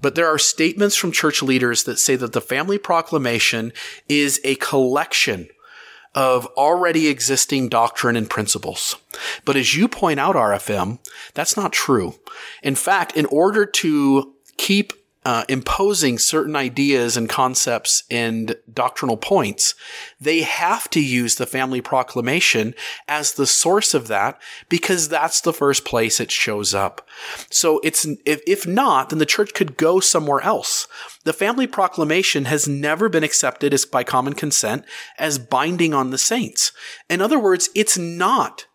[0.01, 3.73] but there are statements from church leaders that say that the family proclamation
[4.07, 5.49] is a collection
[6.15, 8.95] of already existing doctrine and principles.
[9.45, 10.99] But as you point out, RFM,
[11.33, 12.15] that's not true.
[12.61, 14.93] In fact, in order to keep
[15.25, 19.73] uh, imposing certain ideas and concepts and doctrinal points,
[20.19, 22.73] they have to use the family proclamation
[23.07, 27.07] as the source of that because that's the first place it shows up.
[27.49, 30.87] So it's, if, if not, then the church could go somewhere else.
[31.23, 34.83] The family proclamation has never been accepted as by common consent
[35.17, 36.71] as binding on the saints.
[37.09, 38.65] In other words, it's not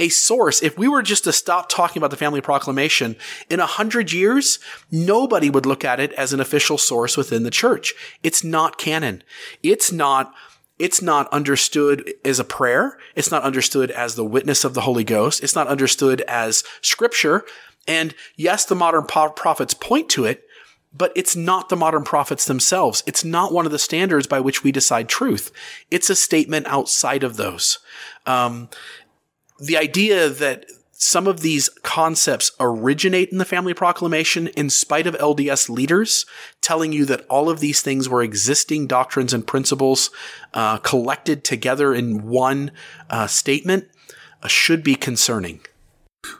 [0.00, 0.62] a source.
[0.62, 3.16] If we were just to stop talking about the family proclamation
[3.48, 4.58] in a hundred years,
[4.90, 7.94] nobody would look at it as an official source within the church.
[8.22, 9.22] It's not canon.
[9.62, 10.34] It's not
[10.78, 12.96] it's not understood as a prayer.
[13.14, 15.42] It's not understood as the witness of the Holy Ghost.
[15.42, 17.44] It's not understood as scripture.
[17.86, 20.42] And yes, the modern prophets point to it,
[20.92, 23.02] but it's not the modern prophets themselves.
[23.06, 25.52] It's not one of the standards by which we decide truth.
[25.90, 27.78] It's a statement outside of those.
[28.26, 28.68] Um,
[29.60, 35.14] the idea that some of these concepts originate in the family proclamation in spite of
[35.14, 36.26] LDS leaders
[36.60, 40.10] telling you that all of these things were existing doctrines and principles
[40.52, 42.70] uh, collected together in one
[43.08, 43.88] uh, statement
[44.42, 45.60] uh, should be concerning.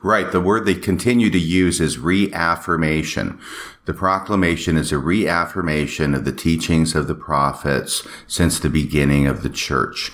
[0.03, 0.33] Right.
[0.33, 3.39] The word they continue to use is reaffirmation.
[3.85, 9.43] The proclamation is a reaffirmation of the teachings of the prophets since the beginning of
[9.43, 10.11] the church.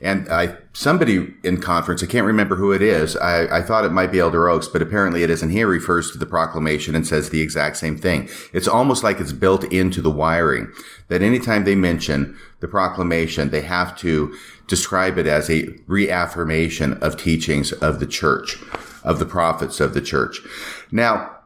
[0.00, 3.16] And I, somebody in conference, I can't remember who it is.
[3.16, 5.50] I, I thought it might be Elder Oaks, but apparently it isn't.
[5.50, 8.28] He refers to the proclamation and says the exact same thing.
[8.52, 10.72] It's almost like it's built into the wiring
[11.08, 14.36] that anytime they mention the proclamation, they have to
[14.66, 18.58] describe it as a reaffirmation of teachings of the church,
[19.02, 20.40] of the prophets of the church.
[20.90, 21.36] Now,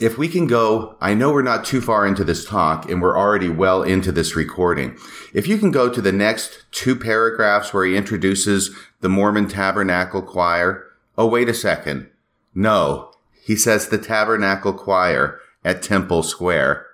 [0.00, 3.16] if we can go, I know we're not too far into this talk and we're
[3.16, 4.98] already well into this recording.
[5.32, 10.22] If you can go to the next two paragraphs where he introduces the Mormon Tabernacle
[10.22, 10.84] Choir.
[11.16, 12.10] Oh, wait a second.
[12.54, 16.85] No, he says the Tabernacle Choir at Temple Square.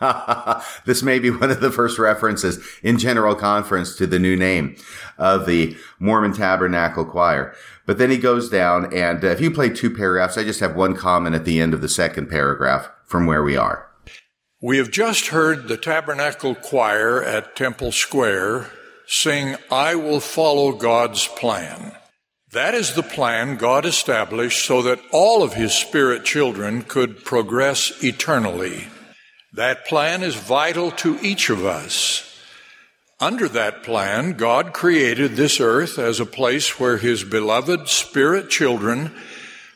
[0.84, 4.76] this may be one of the first references in General Conference to the new name
[5.18, 7.54] of the Mormon Tabernacle Choir.
[7.86, 10.94] But then he goes down, and if you play two paragraphs, I just have one
[10.96, 13.88] comment at the end of the second paragraph from where we are.
[14.62, 18.70] We have just heard the Tabernacle Choir at Temple Square
[19.06, 21.96] sing, I will follow God's plan.
[22.52, 28.04] That is the plan God established so that all of His Spirit children could progress
[28.04, 28.88] eternally.
[29.52, 32.26] That plan is vital to each of us.
[33.18, 39.12] Under that plan, God created this earth as a place where His beloved spirit children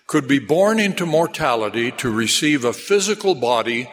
[0.06, 3.90] could be born into mortality to receive a physical body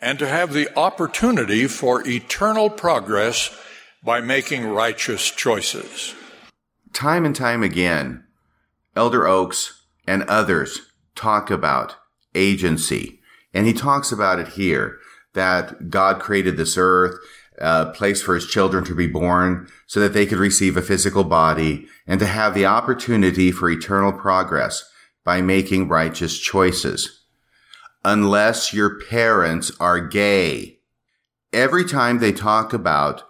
[0.00, 3.54] and to have the opportunity for eternal progress
[4.02, 6.14] by making righteous choices.
[6.94, 8.24] Time and time again,
[8.96, 10.80] Elder Oaks and others
[11.14, 11.96] talk about
[12.34, 13.20] agency,
[13.52, 14.99] and he talks about it here
[15.34, 17.16] that God created this earth,
[17.58, 21.24] a place for his children to be born so that they could receive a physical
[21.24, 24.90] body and to have the opportunity for eternal progress
[25.24, 27.24] by making righteous choices.
[28.04, 30.78] Unless your parents are gay.
[31.52, 33.24] Every time they talk about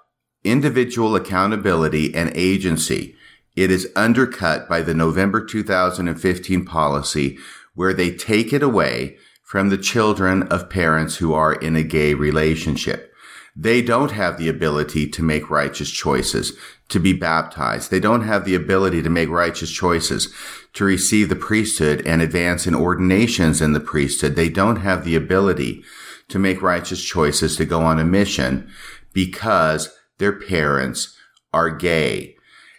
[0.45, 3.17] individual accountability and agency,
[3.57, 7.39] it is undercut by the November 2015 policy
[7.75, 9.17] where they take it away
[9.51, 13.13] from the children of parents who are in a gay relationship.
[13.57, 16.57] They don't have the ability to make righteous choices,
[16.89, 17.91] to be baptized.
[17.91, 20.33] They don't have the ability to make righteous choices,
[20.75, 24.37] to receive the priesthood and advance in ordinations in the priesthood.
[24.37, 25.83] They don't have the ability
[26.29, 28.71] to make righteous choices to go on a mission
[29.13, 31.19] because their parents
[31.53, 32.37] are gay.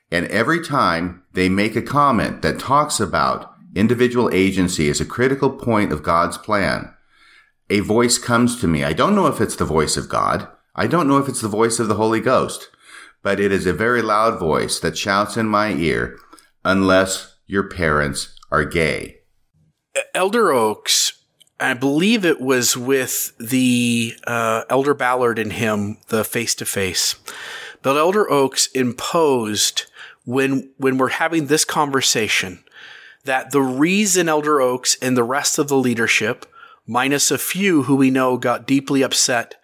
[0.10, 5.50] And every time they make a comment that talks about individual agency is a critical
[5.50, 6.94] point of God's plan,
[7.70, 8.84] a voice comes to me.
[8.84, 10.48] I don't know if it's the voice of God.
[10.76, 12.70] I don't know if it's the voice of the Holy Ghost,
[13.24, 16.18] but it is a very loud voice that shouts in my ear,
[16.66, 19.18] unless your parents are gay.
[20.14, 21.14] Elder Oaks,
[21.60, 27.16] I believe it was with the uh, Elder Ballard and him, the face to face.
[27.82, 29.86] But Elder Oaks imposed
[30.24, 32.64] when when we're having this conversation
[33.26, 36.46] that the reason Elder Oaks and the rest of the leadership,
[36.88, 39.56] minus a few who we know got deeply upset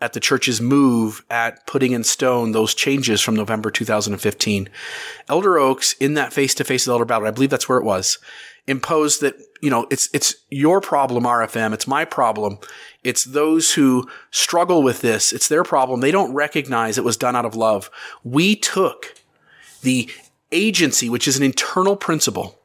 [0.00, 4.68] at the church's move at putting in stone those changes from November 2015,
[5.28, 7.84] Elder Oaks in that face to face with Elder Ballard, I believe that's where it
[7.84, 8.18] was,
[8.66, 11.72] imposed that, you know, it's, it's your problem, RFM.
[11.72, 12.58] It's my problem.
[13.04, 15.32] It's those who struggle with this.
[15.32, 16.00] It's their problem.
[16.00, 17.88] They don't recognize it was done out of love.
[18.24, 19.14] We took
[19.82, 20.10] the
[20.50, 22.58] agency, which is an internal principle,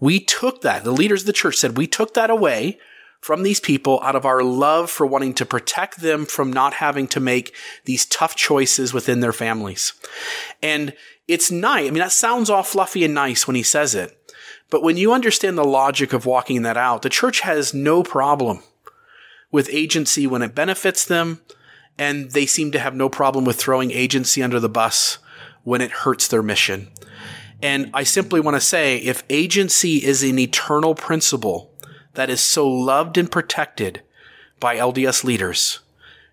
[0.00, 0.84] we took that.
[0.84, 2.78] The leaders of the church said we took that away
[3.20, 7.08] from these people out of our love for wanting to protect them from not having
[7.08, 7.54] to make
[7.84, 9.94] these tough choices within their families.
[10.62, 10.94] And
[11.26, 11.88] it's nice.
[11.88, 14.16] I mean, that sounds all fluffy and nice when he says it.
[14.70, 18.62] But when you understand the logic of walking that out, the church has no problem
[19.50, 21.40] with agency when it benefits them,
[21.98, 25.18] and they seem to have no problem with throwing agency under the bus
[25.62, 26.88] when it hurts their mission.
[27.62, 31.72] And I simply want to say if agency is an eternal principle
[32.14, 34.02] that is so loved and protected
[34.60, 35.80] by LDS leaders,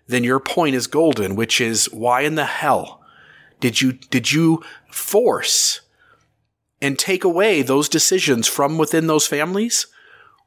[0.06, 3.00] then your point is golden, which is why in the hell
[3.60, 5.80] did you, did you force
[6.82, 9.86] and take away those decisions from within those families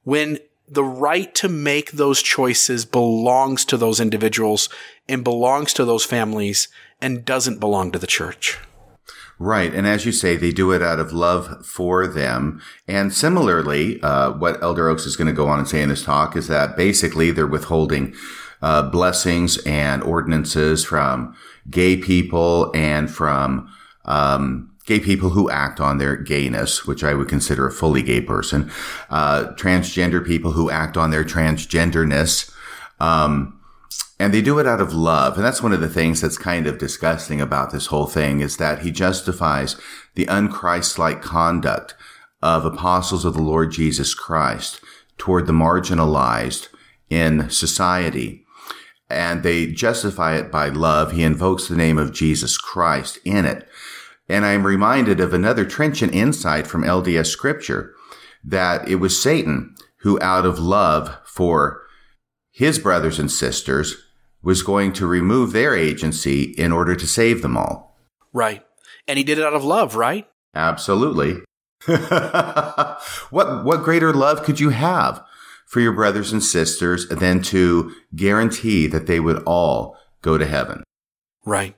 [0.04, 0.38] when
[0.68, 4.70] the right to make those choices belongs to those individuals
[5.08, 6.68] and belongs to those families
[7.02, 8.60] and doesn't belong to the church.
[9.40, 9.72] Right.
[9.74, 12.60] And as you say, they do it out of love for them.
[12.88, 16.04] And similarly, uh, what Elder Oaks is going to go on and say in this
[16.04, 18.16] talk is that basically they're withholding
[18.64, 21.36] uh, blessings and ordinances from
[21.70, 23.72] gay people and from
[24.06, 28.22] um, gay people who act on their gayness, which I would consider a fully gay
[28.22, 28.72] person,
[29.12, 32.52] uh, transgender people who act on their transgenderness.
[33.00, 33.57] Um,
[34.20, 35.36] and they do it out of love.
[35.36, 38.58] And that's one of the things that's kind of disgusting about this whole thing is
[38.58, 39.80] that he justifies
[40.16, 41.96] the unchristlike conduct
[42.42, 44.82] of apostles of the Lord Jesus Christ
[45.18, 46.70] toward the marginalized
[47.10, 48.44] in society.
[49.10, 51.12] And they justify it by love.
[51.12, 53.68] He invokes the name of Jesus Christ in it.
[54.28, 57.94] And I'm reminded of another trenchant insight from LDS scripture
[58.44, 61.84] that it was Satan who out of love for
[62.52, 63.96] his brothers and sisters
[64.48, 67.98] was going to remove their agency in order to save them all.
[68.32, 68.64] Right.
[69.06, 70.26] And he did it out of love, right?
[70.56, 71.42] Absolutely.
[71.86, 75.22] what what greater love could you have
[75.66, 80.82] for your brothers and sisters than to guarantee that they would all go to heaven?
[81.46, 81.76] Right.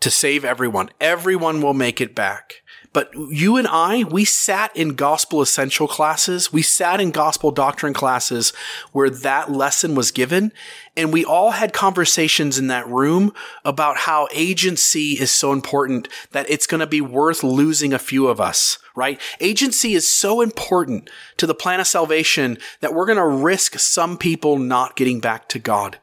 [0.00, 0.90] To save everyone.
[1.00, 2.62] Everyone will make it back.
[2.92, 6.52] But you and I, we sat in gospel essential classes.
[6.52, 8.52] We sat in gospel doctrine classes
[8.92, 10.52] where that lesson was given.
[10.96, 13.32] And we all had conversations in that room
[13.64, 18.26] about how agency is so important that it's going to be worth losing a few
[18.26, 19.20] of us, right?
[19.38, 24.16] Agency is so important to the plan of salvation that we're going to risk some
[24.16, 25.98] people not getting back to God.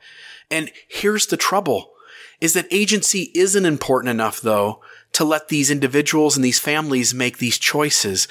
[0.52, 1.92] And here's the trouble
[2.42, 4.82] is that agency isn't important enough though
[5.16, 8.28] to let these individuals and these families make these choices.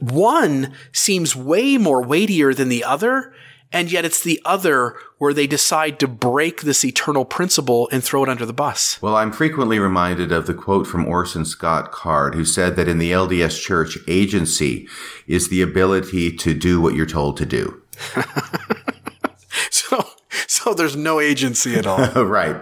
[0.00, 3.32] One seems way more weightier than the other,
[3.70, 8.24] and yet it's the other where they decide to break this eternal principle and throw
[8.24, 9.00] it under the bus.
[9.00, 12.98] Well, I'm frequently reminded of the quote from Orson Scott Card, who said that in
[12.98, 14.88] the LDS Church, agency
[15.28, 17.80] is the ability to do what you're told to do.
[19.70, 20.04] so,
[20.48, 22.24] so there's no agency at all.
[22.24, 22.60] right.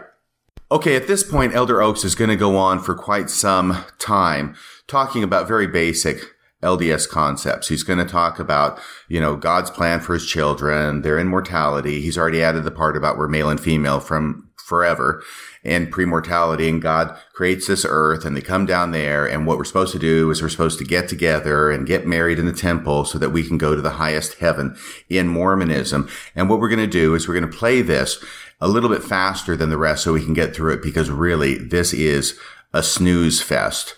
[0.72, 4.56] Okay, at this point, Elder Oaks is going to go on for quite some time
[4.86, 6.22] talking about very basic
[6.62, 7.68] LDS concepts.
[7.68, 12.00] He's going to talk about, you know, God's plan for his children, their immortality.
[12.00, 15.22] He's already added the part about we're male and female from forever
[15.64, 19.64] and premortality and God creates this earth and they come down there and what we're
[19.64, 23.04] supposed to do is we're supposed to get together and get married in the temple
[23.04, 24.76] so that we can go to the highest heaven
[25.08, 26.08] in Mormonism.
[26.34, 28.24] And what we're going to do is we're going to play this
[28.62, 31.58] a little bit faster than the rest so we can get through it because really
[31.58, 32.38] this is
[32.72, 33.96] a snooze fest.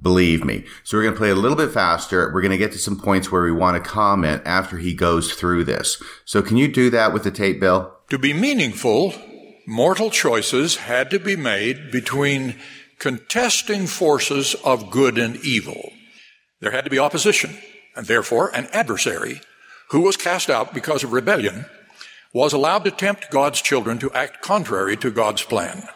[0.00, 0.64] Believe me.
[0.84, 2.32] So we're going to play a little bit faster.
[2.32, 5.34] We're going to get to some points where we want to comment after he goes
[5.34, 6.02] through this.
[6.24, 7.94] So can you do that with the tape, Bill?
[8.08, 9.12] To be meaningful,
[9.66, 12.56] mortal choices had to be made between
[12.98, 15.92] contesting forces of good and evil.
[16.60, 17.58] There had to be opposition,
[17.94, 19.42] and therefore an adversary
[19.90, 21.66] who was cast out because of rebellion
[22.32, 25.88] was allowed to tempt God's children to act contrary to God's plan.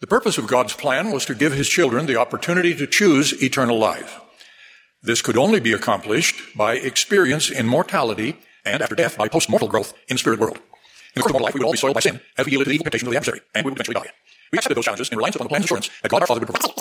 [0.00, 3.78] The purpose of God's plan was to give his children the opportunity to choose eternal
[3.78, 4.20] life.
[5.02, 9.92] This could only be accomplished by experience in mortality and after death by post-mortal growth
[10.08, 10.56] in the spirit world.
[10.56, 10.62] In
[11.16, 12.66] the course of mortal life, we would all be soiled by sin as we yielded
[12.66, 14.10] to the evil temptation of the adversary, and we would eventually die.
[14.52, 16.48] We accepted those challenges in reliance upon the plan's assurance that God our Father would
[16.48, 16.78] provide.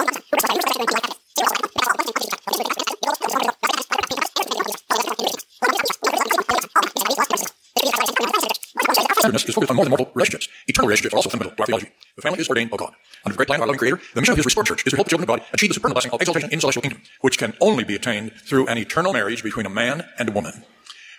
[9.25, 10.47] Is focused on more than mortal relationships.
[10.67, 11.89] Eternal relationships are also fundamental to our theology.
[12.15, 12.93] The family is ordained by God.
[13.25, 14.91] Under the great plan of our loving Creator, the mission of His restored church is
[14.91, 16.81] to help the children of God achieve the supernal blessing of exaltation in the celestial
[16.81, 20.31] kingdom, which can only be attained through an eternal marriage between a man and a
[20.31, 20.63] woman.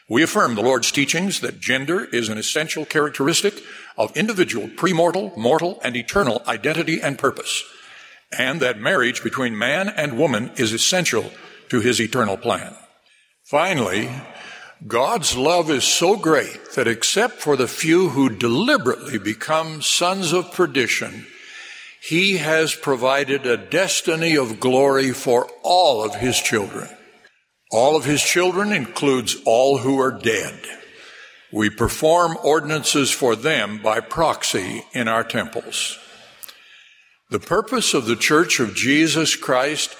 [0.09, 3.63] We affirm the Lord's teachings that gender is an essential characteristic
[3.99, 7.63] of individual premortal, mortal, and eternal identity and purpose.
[8.37, 11.31] and that marriage between man and woman is essential
[11.71, 12.75] to his eternal plan.
[13.45, 14.11] Finally,
[14.87, 20.53] God's love is so great that except for the few who deliberately become sons of
[20.53, 21.27] perdition,
[22.01, 26.89] he has provided a destiny of glory for all of his children.
[27.73, 30.61] All of his children includes all who are dead.
[31.53, 35.99] We perform ordinances for them by proxy in our temples.
[37.31, 39.97] The purpose of the Church of Jesus Christ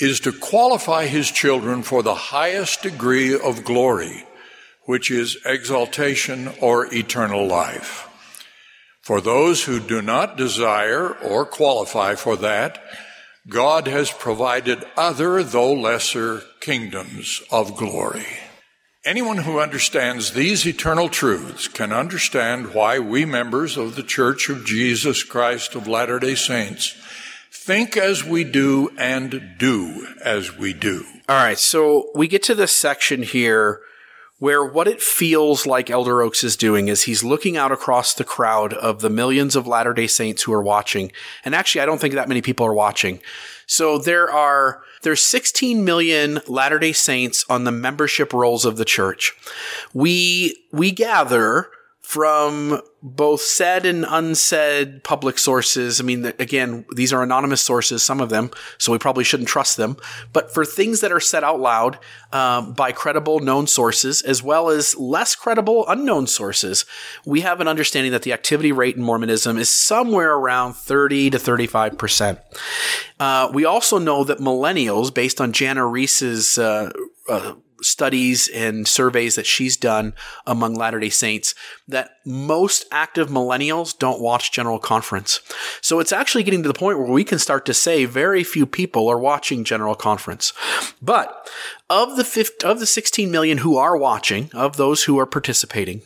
[0.00, 4.24] is to qualify his children for the highest degree of glory,
[4.86, 8.08] which is exaltation or eternal life.
[9.02, 12.82] For those who do not desire or qualify for that,
[13.48, 18.26] God has provided other, though lesser, kingdoms of glory.
[19.04, 24.66] Anyone who understands these eternal truths can understand why we members of the Church of
[24.66, 26.94] Jesus Christ of Latter day Saints
[27.52, 31.04] think as we do and do as we do.
[31.28, 33.80] All right, so we get to this section here
[34.38, 38.24] where what it feels like Elder Oaks is doing is he's looking out across the
[38.24, 41.12] crowd of the millions of Latter day Saints who are watching.
[41.44, 43.20] And actually, I don't think that many people are watching.
[43.66, 49.32] So there are there's 16 million Latter-day Saints on the membership rolls of the church.
[49.94, 51.68] We we gather
[52.10, 56.00] from both said and unsaid public sources.
[56.00, 59.76] I mean, again, these are anonymous sources, some of them, so we probably shouldn't trust
[59.76, 59.96] them.
[60.32, 62.00] But for things that are said out loud
[62.32, 66.84] um, by credible known sources, as well as less credible unknown sources,
[67.24, 71.38] we have an understanding that the activity rate in Mormonism is somewhere around 30 to
[71.38, 72.40] 35 percent.
[73.20, 76.90] Uh, we also know that millennials, based on Jana Riess's uh,
[77.28, 80.14] uh, studies and surveys that she's done
[80.46, 81.54] among Latter day Saints
[81.88, 85.40] that most active millennials don't watch General Conference.
[85.80, 88.66] So it's actually getting to the point where we can start to say very few
[88.66, 90.52] people are watching General Conference.
[91.00, 91.50] But
[91.88, 96.02] of the 50, of the 16 million who are watching, of those who are participating,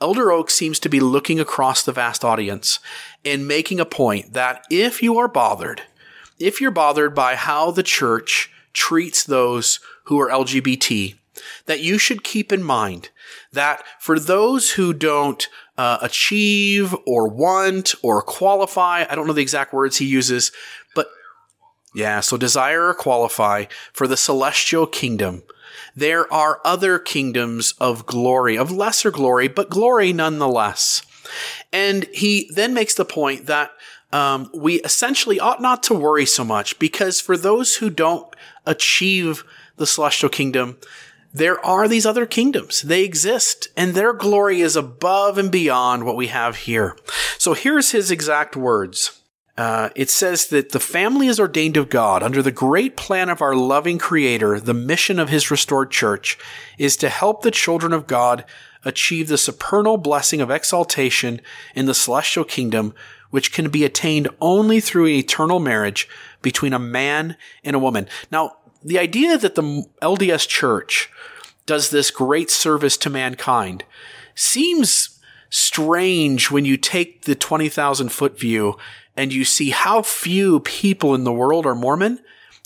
[0.00, 2.78] Elder Oak seems to be looking across the vast audience
[3.24, 5.82] and making a point that if you are bothered,
[6.38, 11.16] if you're bothered by how the church treats those who are LGBT,
[11.66, 13.10] that you should keep in mind
[13.52, 19.42] that for those who don't uh, achieve or want or qualify, I don't know the
[19.42, 20.52] exact words he uses,
[20.94, 21.08] but
[21.94, 25.42] yeah, so desire or qualify for the celestial kingdom.
[25.96, 31.02] There are other kingdoms of glory, of lesser glory, but glory nonetheless.
[31.72, 33.70] And he then makes the point that
[34.12, 38.26] um, we essentially ought not to worry so much because for those who don't
[38.66, 39.44] achieve
[39.76, 40.78] the celestial kingdom,
[41.32, 42.82] there are these other kingdoms.
[42.82, 46.96] They exist, and their glory is above and beyond what we have here.
[47.38, 49.20] So here's his exact words.
[49.56, 53.40] Uh, it says that the family is ordained of God under the great plan of
[53.40, 54.58] our loving Creator.
[54.58, 56.36] The mission of His restored church
[56.76, 58.44] is to help the children of God
[58.84, 61.40] achieve the supernal blessing of exaltation
[61.74, 62.94] in the celestial kingdom,
[63.30, 66.08] which can be attained only through an eternal marriage
[66.42, 68.08] between a man and a woman.
[68.32, 71.10] Now, the idea that the LDS church
[71.66, 73.84] does this great service to mankind
[74.34, 78.76] seems strange when you take the 20,000 foot view
[79.16, 82.20] and you see how few people in the world are Mormon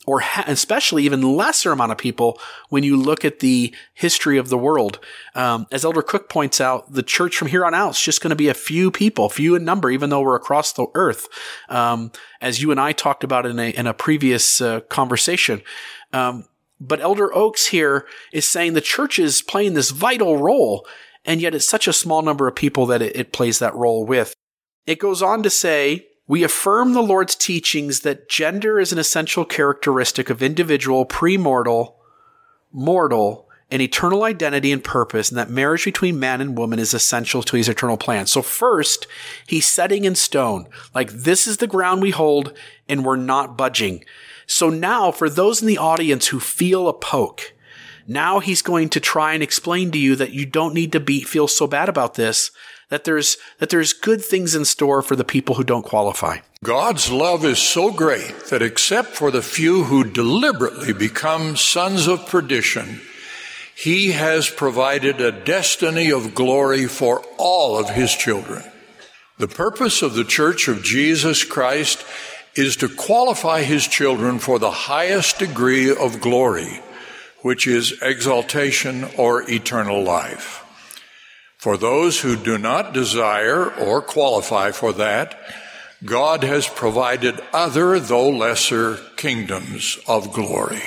[0.09, 2.41] or especially even lesser amount of people
[2.71, 4.99] when you look at the history of the world.
[5.35, 8.31] Um, as Elder Cook points out, the church from here on out is just going
[8.31, 11.29] to be a few people, few in number, even though we're across the earth.
[11.69, 15.61] Um, as you and I talked about in a in a previous uh, conversation.
[16.13, 16.45] Um,
[16.81, 20.87] but Elder Oaks here is saying the church is playing this vital role,
[21.25, 24.05] and yet it's such a small number of people that it, it plays that role
[24.05, 24.35] with.
[24.87, 29.45] It goes on to say we affirm the Lord's teachings that gender is an essential
[29.45, 31.95] characteristic of individual, premortal,
[32.71, 37.43] mortal, and eternal identity and purpose, and that marriage between man and woman is essential
[37.43, 38.27] to his eternal plan.
[38.27, 39.07] So first,
[39.47, 42.57] he's setting in stone, like this is the ground we hold,
[42.89, 44.05] and we're not budging.
[44.49, 47.53] So now, for those in the audience who feel a poke,
[48.09, 51.21] now he's going to try and explain to you that you don't need to be
[51.21, 52.51] feel so bad about this
[52.89, 56.39] that there's that there's good things in store for the people who don't qualify.
[56.65, 62.27] God's love is so great that except for the few who deliberately become sons of
[62.27, 63.01] perdition,
[63.77, 68.65] he has provided a destiny of glory for all of his children.
[69.37, 72.05] The purpose of the Church of Jesus Christ
[72.59, 76.81] is to qualify his children for the highest degree of glory,
[77.43, 80.65] which is exaltation or eternal life.
[81.57, 85.39] For those who do not desire or qualify for that,
[86.05, 90.83] God has provided other, though lesser, kingdoms of glory.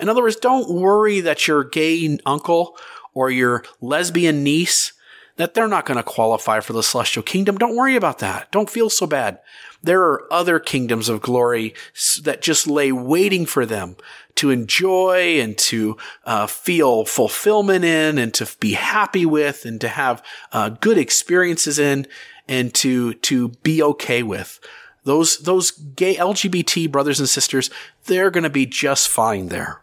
[0.00, 2.76] In other words, don't worry that your gay uncle
[3.12, 4.92] or your lesbian niece
[5.36, 7.58] that they're not going to qualify for the celestial kingdom.
[7.58, 8.50] Don't worry about that.
[8.50, 9.38] Don't feel so bad.
[9.82, 11.74] There are other kingdoms of glory
[12.22, 13.96] that just lay waiting for them
[14.36, 19.88] to enjoy and to uh, feel fulfillment in and to be happy with and to
[19.88, 20.22] have
[20.52, 22.06] uh, good experiences in
[22.48, 24.60] and to to be okay with.
[25.04, 27.70] Those those gay LGBT brothers and sisters,
[28.06, 29.82] they're going to be just fine there.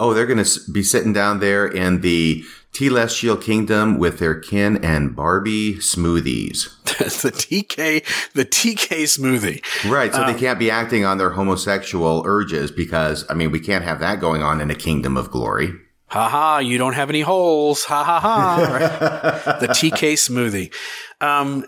[0.00, 4.82] Oh, they're going to be sitting down there in the Celestial Kingdom with their Ken
[4.84, 6.68] and Barbie smoothies.
[7.22, 9.90] the TK, the TK smoothie.
[9.90, 10.12] Right.
[10.12, 13.84] So Um, they can't be acting on their homosexual urges because, I mean, we can't
[13.84, 15.72] have that going on in a kingdom of glory.
[16.08, 17.84] Ha ha, you don't have any holes.
[17.84, 18.62] Ha ha ha.
[18.72, 19.60] Right?
[19.60, 20.72] the TK smoothie.
[21.20, 21.66] Um,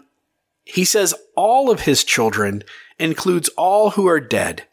[0.65, 2.63] he says all of his children
[2.99, 4.67] includes all who are dead.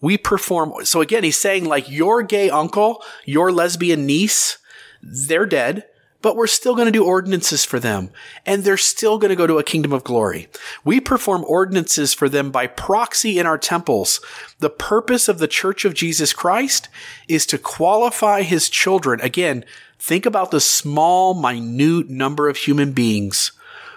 [0.00, 0.84] We perform.
[0.84, 4.58] So again, he's saying like your gay uncle, your lesbian niece,
[5.02, 5.84] they're dead,
[6.22, 8.10] but we're still going to do ordinances for them
[8.46, 10.48] and they're still going to go to a kingdom of glory.
[10.84, 14.20] We perform ordinances for them by proxy in our temples.
[14.60, 16.88] The purpose of the church of Jesus Christ
[17.28, 19.20] is to qualify his children.
[19.20, 19.64] Again,
[19.98, 23.52] think about the small, minute number of human beings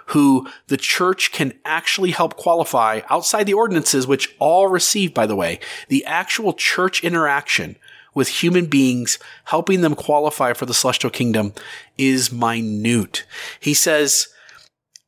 [0.07, 5.35] who the church can actually help qualify outside the ordinances, which all receive, by the
[5.35, 7.75] way, the actual church interaction
[8.15, 11.53] with human beings, helping them qualify for the celestial kingdom
[11.97, 13.25] is minute.
[13.59, 14.29] He says,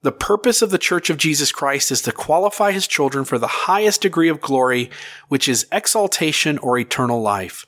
[0.04, 3.48] the purpose of the Church of Jesus Christ is to qualify his children for the
[3.48, 4.92] highest degree of glory,
[5.28, 7.66] which is exaltation or eternal life.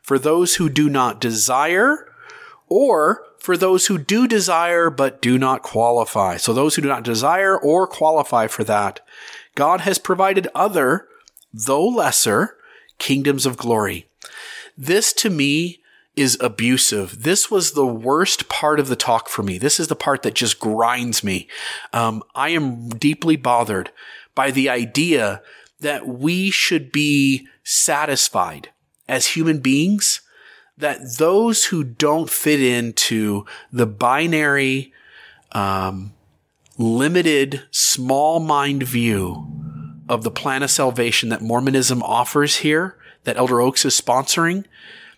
[0.00, 2.08] For those who do not desire,
[2.68, 6.36] or for those who do desire but do not qualify.
[6.36, 9.00] So those who do not desire or qualify for that,
[9.56, 11.08] God has provided other,
[11.52, 12.56] though lesser,
[12.98, 14.06] kingdoms of glory.
[14.76, 15.80] This to me
[16.14, 17.22] is abusive.
[17.22, 19.56] This was the worst part of the talk for me.
[19.58, 21.48] This is the part that just grinds me.
[21.92, 23.90] Um, I am deeply bothered
[24.34, 25.42] by the idea
[25.80, 28.70] that we should be satisfied
[29.08, 30.20] as human beings
[30.78, 34.92] that those who don't fit into the binary,
[35.52, 36.12] um,
[36.78, 39.48] limited, small mind view
[40.08, 44.64] of the plan of salvation that Mormonism offers here, that Elder Oaks is sponsoring,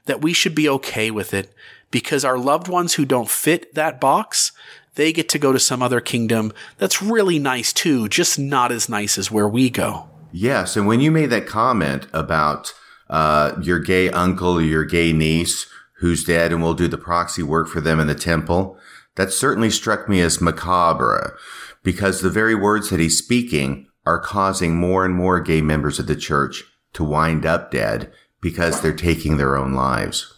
[0.06, 1.52] that we should be okay with it
[1.90, 4.52] because our loved ones who don't fit that box,
[4.96, 8.88] they get to go to some other kingdom that's really nice too, just not as
[8.88, 10.08] nice as where we go.
[10.32, 10.76] Yes.
[10.76, 12.74] And when you made that comment about
[13.08, 15.66] uh, your gay uncle or your gay niece
[15.98, 18.76] who's dead and will do the proxy work for them in the temple,
[19.14, 21.38] that certainly struck me as macabre
[21.84, 26.08] because the very words that he's speaking are causing more and more gay members of
[26.08, 26.64] the church
[26.94, 30.30] to wind up dead because they're taking their own lives.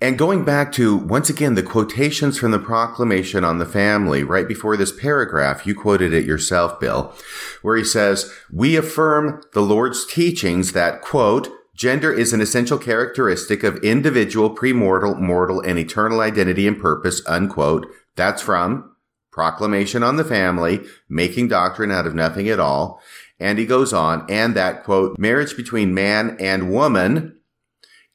[0.00, 4.46] And going back to, once again, the quotations from the proclamation on the family, right
[4.46, 7.14] before this paragraph, you quoted it yourself, Bill,
[7.62, 13.62] where he says, we affirm the Lord's teachings that, quote, Gender is an essential characteristic
[13.62, 17.86] of individual, premortal, mortal, and eternal identity and purpose, unquote.
[18.14, 18.94] That's from
[19.32, 23.00] Proclamation on the Family, Making Doctrine Out of Nothing at All.
[23.42, 27.38] And he goes on, and that, quote, marriage between man and woman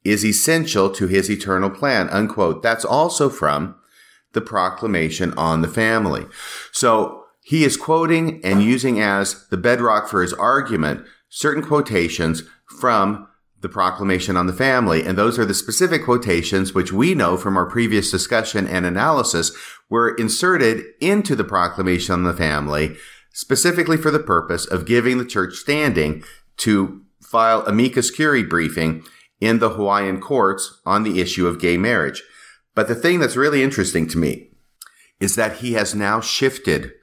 [0.04, 2.64] is essential to his eternal plan, unquote.
[2.64, 3.76] That's also from
[4.34, 6.26] the Proclamation on the Family.
[6.72, 12.44] So he is quoting and using as the bedrock for his argument certain quotations
[12.80, 13.28] from
[13.62, 15.04] the proclamation on the family.
[15.04, 19.52] And those are the specific quotations which we know from our previous discussion and analysis
[19.90, 22.96] were inserted into the proclamation on the family
[23.38, 26.24] specifically for the purpose of giving the church standing
[26.58, 29.04] to file amicus curiae briefing
[29.40, 32.24] in the Hawaiian courts on the issue of gay marriage.
[32.74, 34.50] But the thing that's really interesting to me
[35.20, 36.94] is that he has now shifted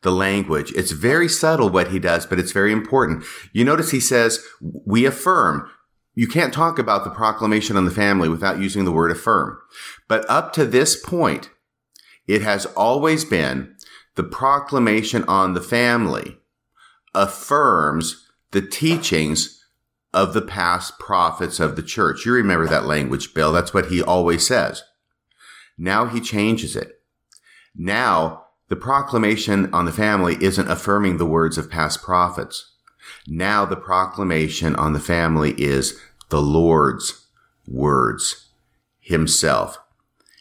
[0.00, 0.72] the language.
[0.72, 3.24] It's very subtle what he does, but it's very important.
[3.52, 5.68] You notice he says, we affirm.
[6.14, 9.58] You can't talk about the proclamation on the family without using the word affirm.
[10.08, 11.50] But up to this point,
[12.26, 13.76] it has always been
[14.14, 16.38] the proclamation on the family
[17.14, 19.64] affirms the teachings
[20.12, 22.26] of the past prophets of the church.
[22.26, 23.52] You remember that language, Bill.
[23.52, 24.82] That's what he always says.
[25.78, 27.00] Now he changes it.
[27.74, 32.72] Now the proclamation on the family isn't affirming the words of past prophets.
[33.26, 35.98] Now the proclamation on the family is
[36.28, 37.26] the Lord's
[37.66, 38.48] words
[39.00, 39.78] himself.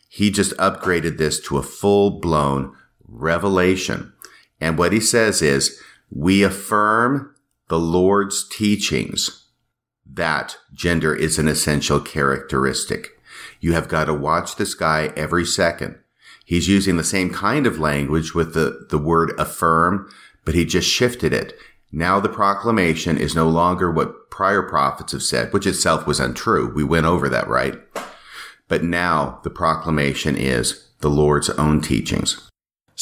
[0.10, 2.76] He just upgraded this to a full blown
[3.12, 4.14] revelation.
[4.60, 5.80] And what he says is,
[6.10, 7.36] we affirm
[7.68, 9.42] the Lord's teachings
[10.14, 13.18] that gender is an essential characteristic.
[13.60, 15.98] You have got to watch this guy every second.
[16.44, 20.12] He's using the same kind of language with the, the word affirm,
[20.44, 21.58] but he just shifted it.
[21.94, 26.74] Now the proclamation is no longer what prior prophets have said, which itself was untrue.
[26.74, 27.76] We went over that, right?
[28.68, 32.50] But now the proclamation is the Lord's own teachings.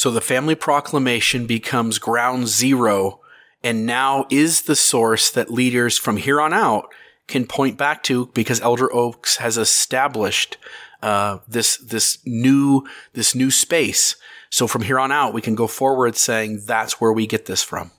[0.00, 3.20] So the family proclamation becomes ground zero
[3.62, 6.86] and now is the source that leaders from here on out
[7.28, 10.56] can point back to because Elder Oaks has established
[11.02, 14.16] uh, this this new this new space.
[14.48, 17.62] So from here on out, we can go forward saying that's where we get this
[17.62, 17.90] from.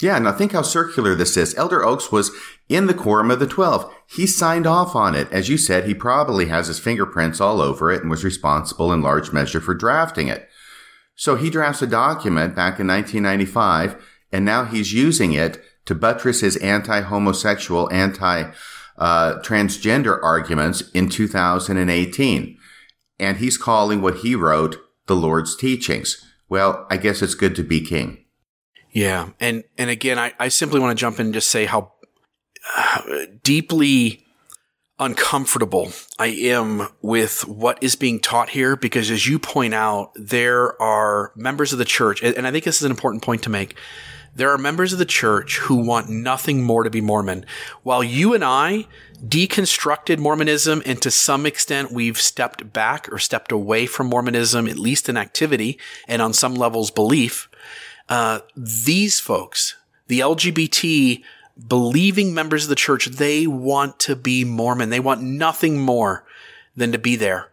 [0.00, 1.52] Yeah, now think how circular this is.
[1.56, 2.30] Elder Oaks was
[2.68, 3.92] in the quorum of the 12.
[4.06, 5.32] He signed off on it.
[5.32, 9.02] As you said, he probably has his fingerprints all over it and was responsible in
[9.02, 10.48] large measure for drafting it.
[11.14, 16.40] So he drafts a document back in 1995, and now he's using it to buttress
[16.40, 22.58] his anti-homosexual, anti-transgender arguments in 2018.
[23.20, 24.76] And he's calling what he wrote
[25.06, 26.20] the Lord's teachings.
[26.48, 28.24] Well, I guess it's good to be king.
[28.90, 31.94] Yeah, and and again, I, I simply want to jump in and just say how
[32.76, 33.02] uh,
[33.42, 34.23] deeply
[34.98, 40.80] uncomfortable I am with what is being taught here because as you point out, there
[40.80, 43.76] are members of the church, and I think this is an important point to make.
[44.36, 47.46] There are members of the church who want nothing more to be Mormon.
[47.82, 48.86] While you and I
[49.24, 54.78] deconstructed Mormonism and to some extent we've stepped back or stepped away from Mormonism, at
[54.78, 57.48] least in activity and on some levels belief,
[58.08, 59.76] uh, these folks,
[60.08, 61.22] the LGBT
[61.68, 64.90] believing members of the church, they want to be Mormon.
[64.90, 66.24] They want nothing more
[66.76, 67.50] than to be there.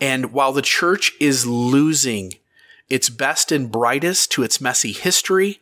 [0.00, 2.34] And while the church is losing
[2.88, 5.60] its best and brightest to its messy history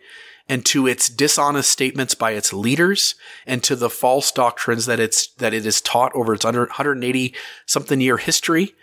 [0.48, 3.14] and to its dishonest statements by its leaders
[3.46, 7.34] and to the false doctrines that it's, that it is taught over its 180
[7.64, 8.74] something year history,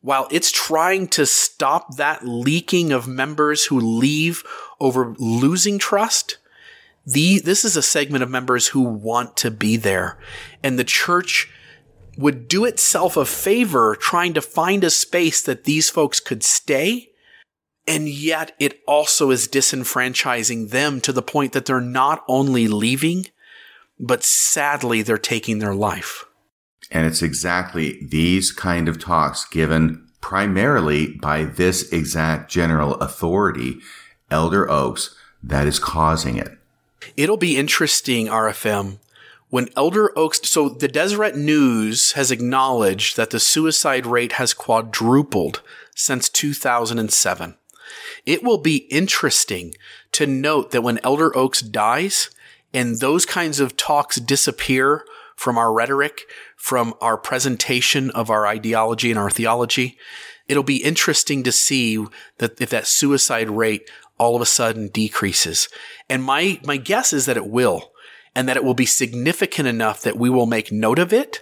[0.00, 4.44] while it's trying to stop that leaking of members who leave
[4.78, 6.37] over losing trust,
[7.08, 10.18] the, this is a segment of members who want to be there.
[10.62, 11.50] And the church
[12.18, 17.08] would do itself a favor trying to find a space that these folks could stay.
[17.86, 23.26] And yet it also is disenfranchising them to the point that they're not only leaving,
[23.98, 26.26] but sadly, they're taking their life.
[26.90, 33.78] And it's exactly these kind of talks given primarily by this exact general authority,
[34.30, 36.57] Elder Oaks, that is causing it.
[37.16, 38.98] It'll be interesting, RFM,
[39.50, 45.62] when Elder Oaks, so the Deseret News has acknowledged that the suicide rate has quadrupled
[45.94, 47.56] since 2007.
[48.26, 49.74] It will be interesting
[50.12, 52.30] to note that when Elder Oaks dies
[52.74, 55.04] and those kinds of talks disappear
[55.34, 56.22] from our rhetoric,
[56.56, 59.96] from our presentation of our ideology and our theology,
[60.46, 62.04] it'll be interesting to see
[62.38, 63.88] that if that suicide rate
[64.18, 65.68] all of a sudden decreases.
[66.08, 67.92] And my, my guess is that it will,
[68.34, 71.40] and that it will be significant enough that we will make note of it,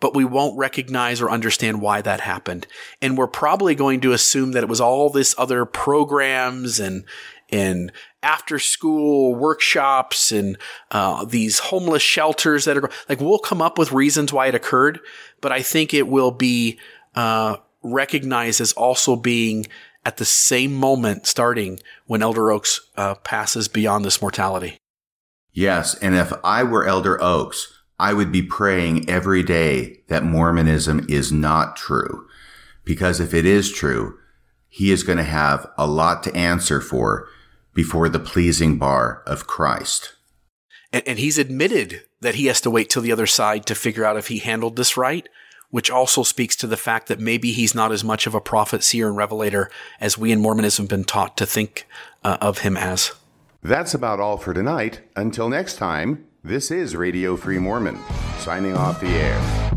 [0.00, 2.66] but we won't recognize or understand why that happened.
[3.00, 7.04] And we're probably going to assume that it was all this other programs and,
[7.50, 10.56] and after school workshops and
[10.90, 15.00] uh, these homeless shelters that are like we'll come up with reasons why it occurred,
[15.40, 16.78] but I think it will be
[17.14, 19.66] uh, recognized as also being
[20.04, 24.78] at the same moment starting when Elder Oaks uh, passes beyond this mortality.
[25.52, 31.06] Yes, and if I were Elder Oaks, I would be praying every day that Mormonism
[31.08, 32.26] is not true.
[32.84, 34.18] Because if it is true,
[34.68, 37.28] he is going to have a lot to answer for
[37.74, 40.14] before the pleasing bar of Christ.
[40.92, 44.04] And, and, he's admitted that he has to wait till the other side to figure
[44.04, 45.28] out if he handled this right,
[45.72, 48.84] which also speaks to the fact that maybe he's not as much of a prophet,
[48.84, 49.70] seer, and revelator
[50.00, 51.88] as we in Mormonism have been taught to think
[52.22, 53.12] uh, of him as.
[53.62, 55.00] That's about all for tonight.
[55.16, 57.98] Until next time, this is Radio Free Mormon,
[58.38, 59.72] signing off the air.